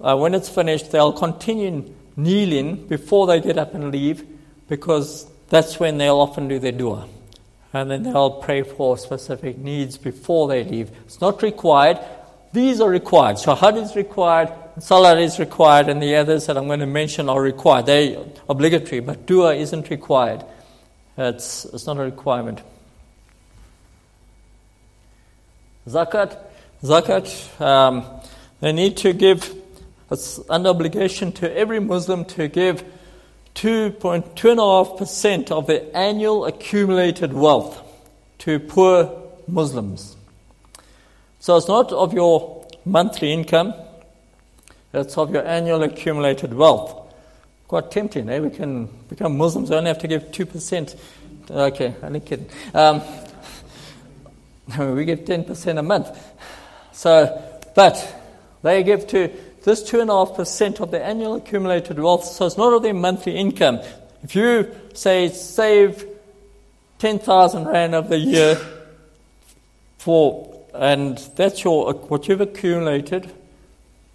[0.01, 4.25] uh, when it's finished, they'll continue kneeling before they get up and leave,
[4.69, 7.07] because that's when they'll often do their dua.
[7.73, 10.91] And then they'll pray for specific needs before they leave.
[11.05, 11.99] It's not required,
[12.53, 13.37] these are required.
[13.37, 17.41] Shahad is required, Salah is required, and the others that I'm going to mention are
[17.41, 17.87] required.
[17.87, 20.45] They're obligatory, but dua isn't required.
[21.17, 22.63] It's, it's not a requirement.
[25.89, 26.37] Zakat,
[26.83, 28.05] zakat, um,
[28.61, 29.55] they need to give,
[30.11, 32.85] it's under obligation to every Muslim to give
[33.55, 37.83] 2.2.5% of their annual accumulated wealth
[38.39, 40.16] to poor Muslims.
[41.41, 43.75] So it's not of your monthly income,
[44.93, 47.03] it's of your annual accumulated wealth.
[47.69, 48.39] Quite tempting, eh?
[48.39, 50.97] We can become Muslims, we only have to give 2%.
[51.51, 52.49] Okay, only kidding.
[52.75, 53.03] Um,
[54.95, 56.19] we give 10% a month.
[56.93, 58.23] So, but
[58.63, 59.31] they give to
[59.63, 63.81] this 2.5% of their annual accumulated wealth, so it's not of their monthly income.
[64.23, 66.07] If you say save
[66.99, 68.61] 10,000 Rand of the year
[69.99, 73.33] for and that's your what you've accumulated.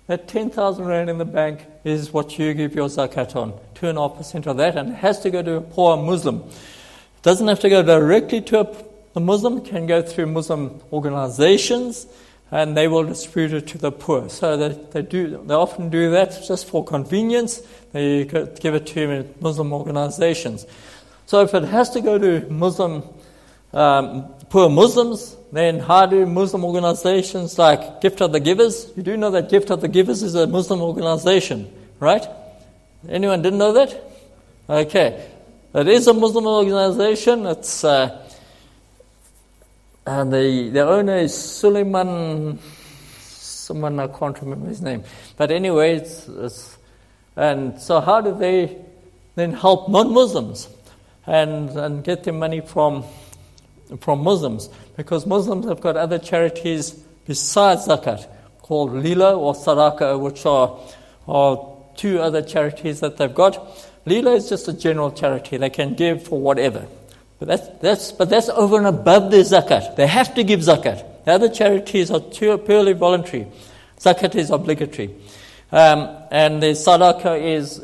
[0.07, 3.53] That 10,000 Rand in the bank is what you give your zakat on.
[3.76, 6.38] 2.5% of that, and it has to go to a poor Muslim.
[6.38, 8.76] It doesn't have to go directly to a,
[9.16, 12.07] a Muslim, it can go through Muslim organizations.
[12.51, 14.28] and they will distribute it to the poor.
[14.30, 17.62] So they, they do they often do that just for convenience.
[17.93, 20.68] They give it to Muslim organizations.
[21.26, 23.03] So if it has to go to Muslim
[23.74, 28.91] um, poor Muslims, then how do Muslim organizations like Gift of the Givers?
[28.95, 32.26] You do know that Gift of the Givers is a Muslim organization, right?
[33.07, 34.01] Anyone didn't know that?
[34.69, 35.28] Okay.
[35.74, 37.45] It is a Muslim organization.
[37.45, 38.28] It's uh,
[40.05, 42.59] and the, the owner is Sooliman.
[43.19, 45.03] Someone I can't remember his name.
[45.38, 46.78] But anyway, it's, it's
[47.36, 48.78] and so how do they
[49.36, 50.67] then help non-Muslims
[51.26, 53.05] and and get their money from
[54.00, 54.70] from Muslims?
[54.98, 56.92] Because Muslims have got other charities
[57.28, 58.28] besides zakat
[58.62, 60.80] called Lillah or Sadaqah, which are
[61.28, 63.60] are two other charities that they've got.
[64.06, 66.88] Lillah is just a general charity; they can give for whatever.
[67.42, 69.96] But that's, that's, but that's over and above their zakat.
[69.96, 71.26] They have to give zakat.
[71.26, 73.48] The other charities are purely voluntary.
[74.00, 75.16] Zakat is obligatory.
[75.72, 77.84] Um, and the sadaqah is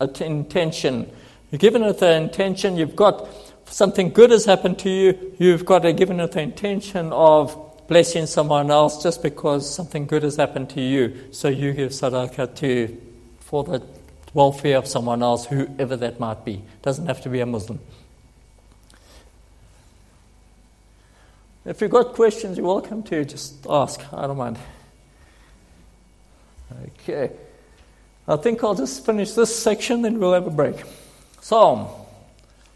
[0.00, 1.08] an intention.
[1.52, 3.28] You're given with the intention, you've got
[3.66, 8.26] something good has happened to you, you've got to give with the intention of blessing
[8.26, 11.16] someone else just because something good has happened to you.
[11.32, 13.00] So you give sadaqah to,
[13.40, 13.82] for the
[14.34, 16.62] welfare of someone else, whoever that might be.
[16.82, 17.80] Doesn't have to be a Muslim.
[21.64, 24.00] If you've got questions, you're welcome to just ask.
[24.12, 24.58] I don't mind.
[26.84, 27.32] Okay.
[28.28, 30.76] I think I'll just finish this section, then we'll have a break.
[31.40, 31.88] Sawm.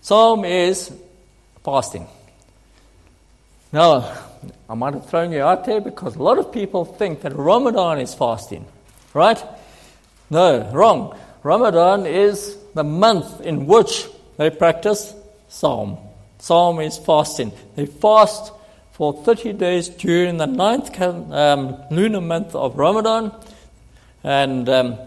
[0.02, 0.92] Sawm is
[1.62, 2.06] fasting.
[3.72, 4.18] Now,
[4.68, 7.98] I might have thrown you out there because a lot of people think that Ramadan
[7.98, 8.64] is fasting,
[9.14, 9.42] right?
[10.30, 11.18] No, wrong.
[11.42, 15.14] Ramadan is the month in which they practice
[15.48, 15.98] Sawm.
[16.38, 17.52] Sawm is fasting.
[17.76, 18.52] They fast
[18.92, 23.32] for 30 days during the ninth um, lunar month of Ramadan,
[24.24, 24.98] and, um,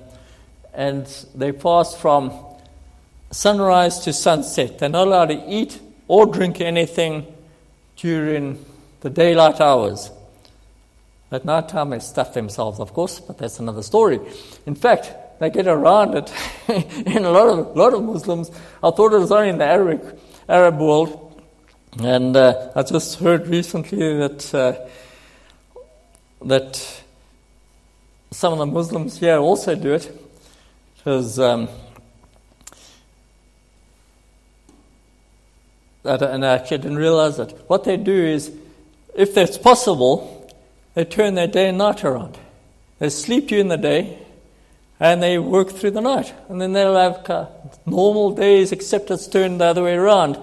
[0.73, 2.31] and they fast from
[3.33, 4.79] sunrise to sunset.
[4.79, 7.25] They're not allowed to eat or drink anything
[7.97, 8.63] during
[9.01, 10.11] the daylight hours.
[11.31, 14.19] At night time, they stuff themselves, of course, but that's another story.
[14.65, 16.31] In fact, they get around it
[17.07, 18.51] in a lot of, lot of Muslims.
[18.83, 20.01] I thought it was only in the Arabic,
[20.47, 21.23] Arab world
[22.01, 24.73] and uh, I just heard recently that uh,
[26.43, 27.03] that
[28.31, 30.11] some of the Muslims here also do it,
[30.97, 31.69] because um,
[36.03, 37.51] and I actually didn't realize that.
[37.69, 38.51] What they do is,
[39.15, 40.51] if it's possible,
[40.93, 42.37] they turn their day and night around.
[42.99, 44.19] They sleep during the day,
[44.99, 47.49] and they work through the night, and then they'll have
[47.85, 50.37] normal days, except it's turned the other way around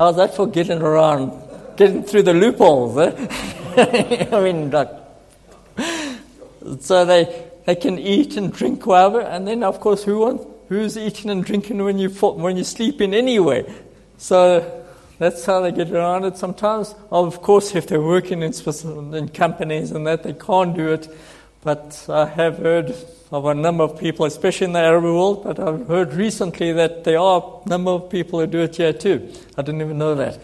[0.00, 1.30] How's that for getting around,
[1.76, 2.96] getting through the loopholes?
[2.96, 4.28] Eh?
[4.32, 4.88] I mean, like,
[6.80, 10.96] so they they can eat and drink whatever, and then of course, who wants, who's
[10.96, 13.70] eating and drinking when you when you're sleeping anyway?
[14.16, 14.79] So
[15.20, 16.38] that's how they get around it.
[16.38, 18.54] Sometimes, of course, if they're working in,
[19.14, 21.14] in companies and that, they can't do it.
[21.62, 22.94] But I have heard
[23.30, 27.04] of a number of people, especially in the Arab world, but I've heard recently that
[27.04, 29.30] there are a number of people who do it here too.
[29.58, 30.40] I didn't even know that.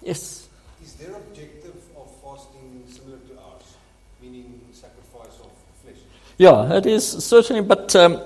[0.00, 0.48] Yes?
[0.80, 3.74] Is their objective of fasting similar to ours,
[4.22, 5.50] meaning sacrifice of
[5.82, 5.96] flesh?
[6.38, 8.20] Yeah, it is certainly, but um,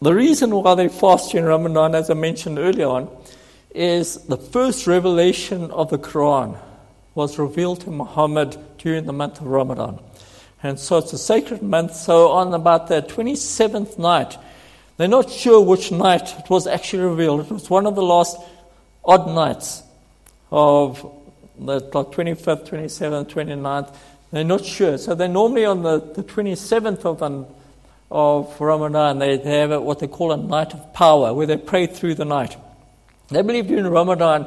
[0.00, 3.10] the reason why they fast in Ramadan, as I mentioned earlier on,
[3.76, 6.58] is the first revelation of the Quran
[7.14, 9.98] was revealed to Muhammad during the month of Ramadan.
[10.62, 11.94] And so it's a sacred month.
[11.94, 14.36] So on about the 27th night,
[14.96, 17.40] they're not sure which night it was actually revealed.
[17.40, 18.38] It was one of the last
[19.04, 19.82] odd nights
[20.50, 21.02] of
[21.58, 23.94] the like 25th, 27th, 29th.
[24.32, 24.98] They're not sure.
[24.98, 27.22] So they're normally on the, the 27th of,
[28.10, 29.18] of Ramadan.
[29.18, 32.24] They, they have what they call a night of power, where they pray through the
[32.24, 32.56] night.
[33.28, 34.46] They believe during Ramadan,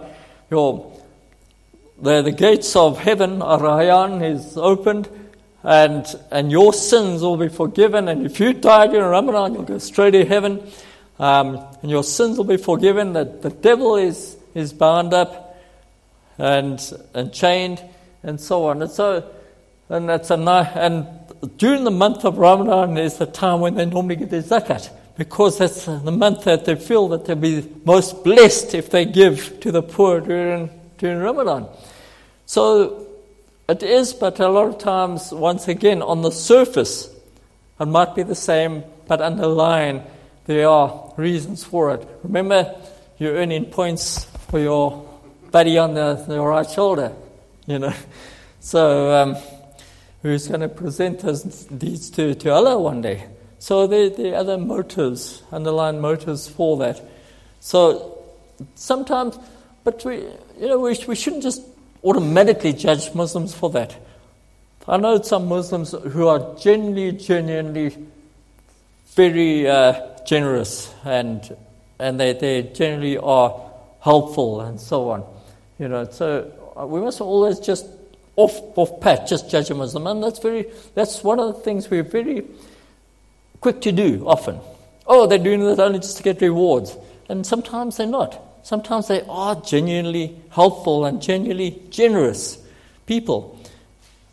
[0.50, 0.92] your,
[2.02, 5.10] the, the gates of heaven, Ar-Rayyan, is opened
[5.64, 8.08] and, and your sins will be forgiven.
[8.08, 10.66] And if you die during Ramadan, you'll go straight to heaven,
[11.20, 13.14] um, and your sins will be forgiven.
[13.14, 15.58] The, the devil is, is bound up
[16.38, 16.82] and,
[17.14, 17.84] and chained,
[18.24, 18.82] and so on.
[18.82, 19.30] And so,
[19.90, 21.08] and that's a and
[21.58, 24.90] during the month of Ramadan is the time when they normally get their zakat,
[25.20, 29.60] because that's the month that they feel that they'll be most blessed if they give
[29.60, 31.68] to the poor during, during Ramadan.
[32.46, 33.06] So
[33.68, 37.14] it is, but a lot of times, once again, on the surface,
[37.82, 40.04] it might be the same, but underlying,
[40.46, 42.08] there are reasons for it.
[42.24, 42.74] Remember,
[43.18, 45.06] you're earning points for your
[45.52, 47.12] buddy on the, the right shoulder,
[47.68, 47.94] you know.
[48.62, 49.38] So, um,
[50.22, 51.22] who's going to present
[51.80, 53.26] deeds to, to Allah one day.
[53.60, 57.02] So there, there are other motives, underlying motives for that.
[57.60, 58.18] So
[58.76, 59.38] sometimes,
[59.84, 60.18] but we,
[60.60, 61.62] you know, we, we shouldn't just
[62.04, 63.96] automatically judge Muslims for that.
[64.88, 67.96] I know some Muslims who are genuinely, genuinely
[69.14, 71.56] very uh, generous and,
[72.00, 73.62] and they, they generally are
[74.00, 75.26] helpful and so on.
[75.78, 77.86] You know, so uh, we must always just
[78.38, 80.08] off, off pat, just judge a Muslim.
[80.08, 82.46] And that's, very, that's one of the things we're very
[83.62, 84.60] quick to do often.
[85.06, 86.96] Oh, they're doing this only just to get rewards.
[87.28, 88.40] And sometimes they're not.
[88.64, 92.60] Sometimes they are genuinely helpful and genuinely generous
[93.06, 93.60] people.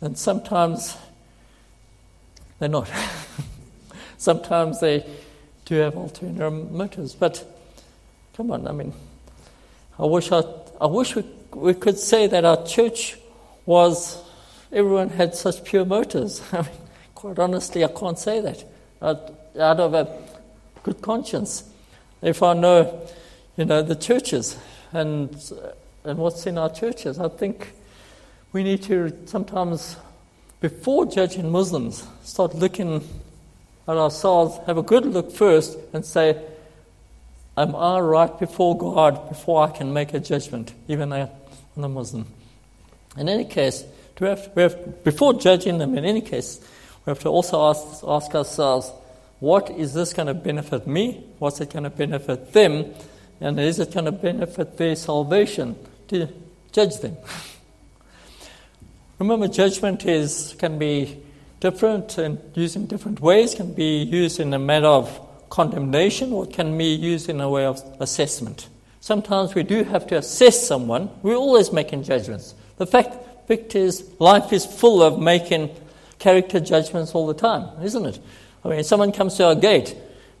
[0.01, 0.95] And sometimes
[2.59, 2.89] they're not.
[4.17, 5.05] sometimes they
[5.65, 7.15] do have ulterior motives.
[7.15, 7.43] But
[8.35, 8.93] come on, I mean,
[9.97, 10.43] I wish, I,
[10.79, 11.23] I wish we,
[11.53, 13.17] we could say that our church
[13.65, 14.21] was,
[14.71, 16.41] everyone had such pure motives.
[16.53, 16.71] I mean,
[17.15, 18.63] quite honestly, I can't say that
[19.01, 20.07] out, out of a
[20.83, 21.63] good conscience.
[22.21, 23.07] If I know,
[23.55, 24.57] you know, the churches
[24.93, 25.35] and,
[26.03, 27.73] and what's in our churches, I think
[28.53, 29.97] we need to sometimes,
[30.61, 33.03] before judging Muslims, start looking
[33.87, 36.41] at ourselves, have a good look first, and say,
[37.57, 41.29] Am I right before God before I can make a judgment, even on
[41.75, 42.27] a Muslim?
[43.17, 43.83] In any case,
[44.19, 46.59] we have, we have, before judging them, in any case,
[47.07, 48.91] we have to also ask, ask ourselves,
[49.39, 51.23] what is this going to benefit me?
[51.39, 52.93] What's it going to benefit them?
[53.39, 55.77] And is it going to benefit their salvation
[56.09, 56.27] to
[56.73, 57.15] judge them?
[59.19, 61.17] Remember, judgment is, can be
[61.61, 66.45] different and used in different ways, can be used in a matter of condemnation or
[66.45, 68.67] can be used in a way of assessment.
[68.99, 71.09] Sometimes we do have to assess someone.
[71.21, 72.53] We're always making judgments.
[72.75, 75.69] The fact, fact is, life is full of making
[76.19, 78.19] character judgments all the time, isn't it?
[78.63, 79.95] I mean, someone comes to our gate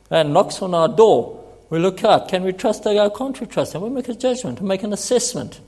[0.09, 1.43] and knocks on our door.
[1.69, 2.29] We look out.
[2.29, 3.09] Can we trust that guy?
[3.09, 3.81] Can't we trust him?
[3.81, 5.59] We make a judgment, we make an assessment.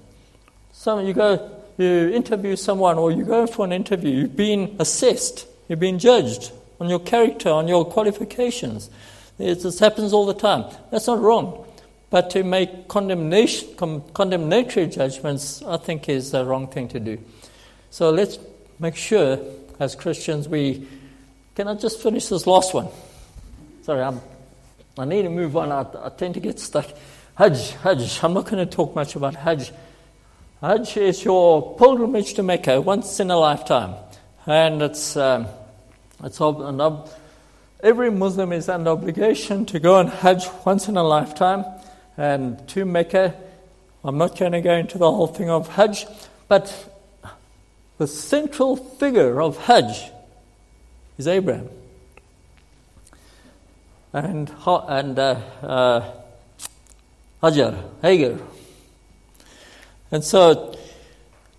[0.72, 4.12] So you go, you interview someone, or you go for an interview.
[4.12, 5.47] You've been assessed.
[5.68, 8.89] You've been judged on your character, on your qualifications.
[9.38, 10.66] This happens all the time.
[10.91, 11.66] That's not wrong.
[12.10, 17.20] But to make condemnation, com- condemnatory judgments, I think, is the wrong thing to do.
[17.91, 18.39] So let's
[18.80, 19.39] make sure,
[19.80, 20.88] as Christians, we.
[21.56, 22.88] Can I just finish this last one?
[23.82, 24.22] Sorry, I'm,
[24.98, 25.72] I need to move on.
[25.72, 26.86] I, I tend to get stuck.
[27.36, 28.24] Hajj, Hajj.
[28.24, 29.72] I'm not going to talk much about Hajj.
[30.62, 33.96] Hajj is your pilgrimage to Mecca once in a lifetime.
[34.46, 35.48] And it's, um,
[36.24, 37.10] it's an ob-
[37.82, 41.64] every Muslim is under obligation to go on Hajj once in a lifetime
[42.18, 43.36] and to Mecca.
[44.04, 46.08] I'm not going to go into the whole thing of Hajj,
[46.50, 46.74] but
[48.00, 50.10] the central figure of Hajj
[51.18, 51.68] is Abraham.
[54.14, 56.12] And, and uh, uh,
[57.43, 58.39] Hajar, Hagar.
[60.12, 60.78] And so,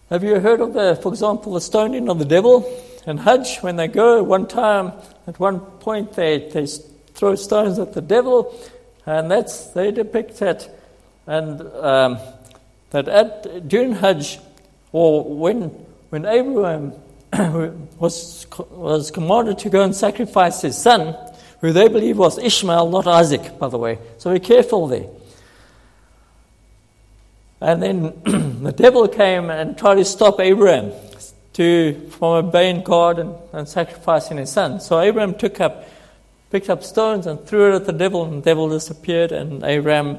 [0.08, 2.66] have you heard of the, for example, the stoning of the devil
[3.06, 3.58] and Hajj?
[3.58, 4.92] When they go, one time,
[5.26, 6.66] at one point, they, they
[7.12, 8.58] throw stones at the devil,
[9.04, 10.68] and that's they depict that,
[11.26, 12.18] and um,
[12.90, 14.40] that at during Hajj,
[14.90, 16.92] or when when Abraham
[17.98, 21.16] was was commanded to go and sacrifice his son,
[21.60, 23.98] who they believe was Ishmael, not Isaac, by the way.
[24.18, 25.06] So be careful there.
[27.60, 28.02] And then
[28.62, 30.92] the devil came and tried to stop Abraham
[31.54, 34.80] to, from obeying God and, and sacrificing his son.
[34.80, 35.86] So Abraham took up,
[36.50, 40.18] picked up stones and threw it at the devil, and the devil disappeared, and Abraham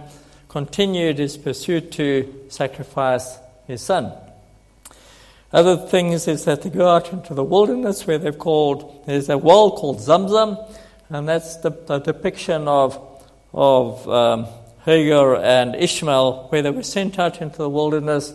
[0.50, 4.14] continued his pursuit to sacrifice his son.
[5.54, 9.38] Other things is that they go out into the wilderness where they've called, there's a
[9.38, 10.58] well called Zamzam,
[11.10, 12.98] and that's the, the depiction of,
[13.54, 14.48] of um,
[14.86, 18.34] Hagar and Ishmael, where they were sent out into the wilderness.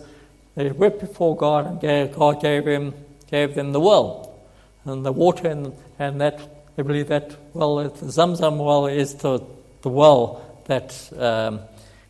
[0.55, 2.93] They wept before God, and gave, God gave, him,
[3.31, 4.39] gave them the well
[4.85, 6.39] and the water, and, and that
[6.75, 9.43] they believe that well, the Zamzam well, is the,
[9.81, 11.61] the well that um,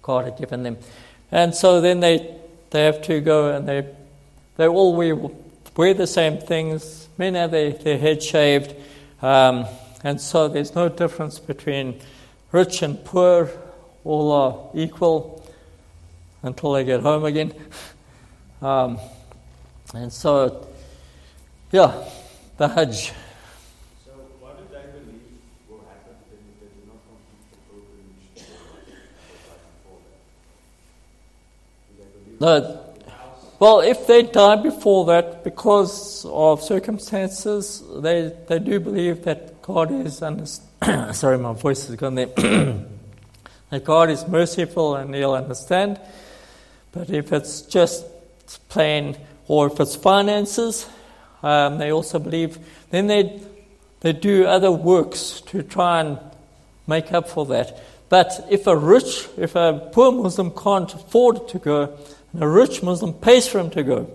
[0.02, 0.78] God had given them.
[1.32, 2.36] And so then they,
[2.72, 3.88] they have to go and they,
[4.58, 5.16] they all wear,
[5.76, 7.08] wear the same things.
[7.18, 8.76] Men have their, their head shaved.
[9.22, 9.66] Um,
[10.04, 12.00] and so there's no difference between
[12.52, 13.50] rich and poor.
[14.04, 15.44] All are equal
[16.44, 17.54] until they get home again.
[18.60, 18.98] Um,
[19.94, 20.68] and so,
[21.72, 21.94] yeah,
[22.58, 23.14] the Hajj.
[24.04, 25.22] So, what do they believe
[25.70, 28.50] will happen if they do not complete the pilgrimage
[29.48, 30.26] like before that?
[31.88, 32.87] Do they believe No,
[33.60, 39.92] Well, if they die before that because of circumstances, they, they do believe that God
[39.92, 40.46] is under,
[41.14, 42.28] sorry, my voice has gone there.
[43.70, 46.00] that God is merciful and He'll understand.
[46.92, 48.06] But if it's just
[48.70, 50.88] plain, or if it's finances,
[51.42, 52.60] um, they also believe.
[52.92, 53.42] Then they
[54.02, 56.20] they do other works to try and
[56.86, 57.82] make up for that.
[58.10, 61.98] But if a rich, if a poor Muslim can't afford to go,
[62.34, 64.10] and a rich Muslim pays for him to go,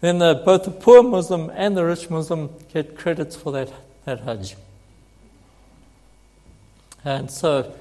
[0.00, 3.72] then the, both the poor Muslim and the rich Muslim get credits for that,
[4.04, 4.56] that Hajj.
[7.04, 7.72] And so,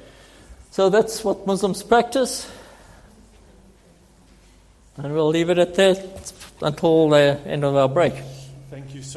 [0.71, 2.49] so that's what Muslims practice.
[4.97, 8.13] And we'll leave it at that until the end of our break.
[8.69, 9.03] Thank you so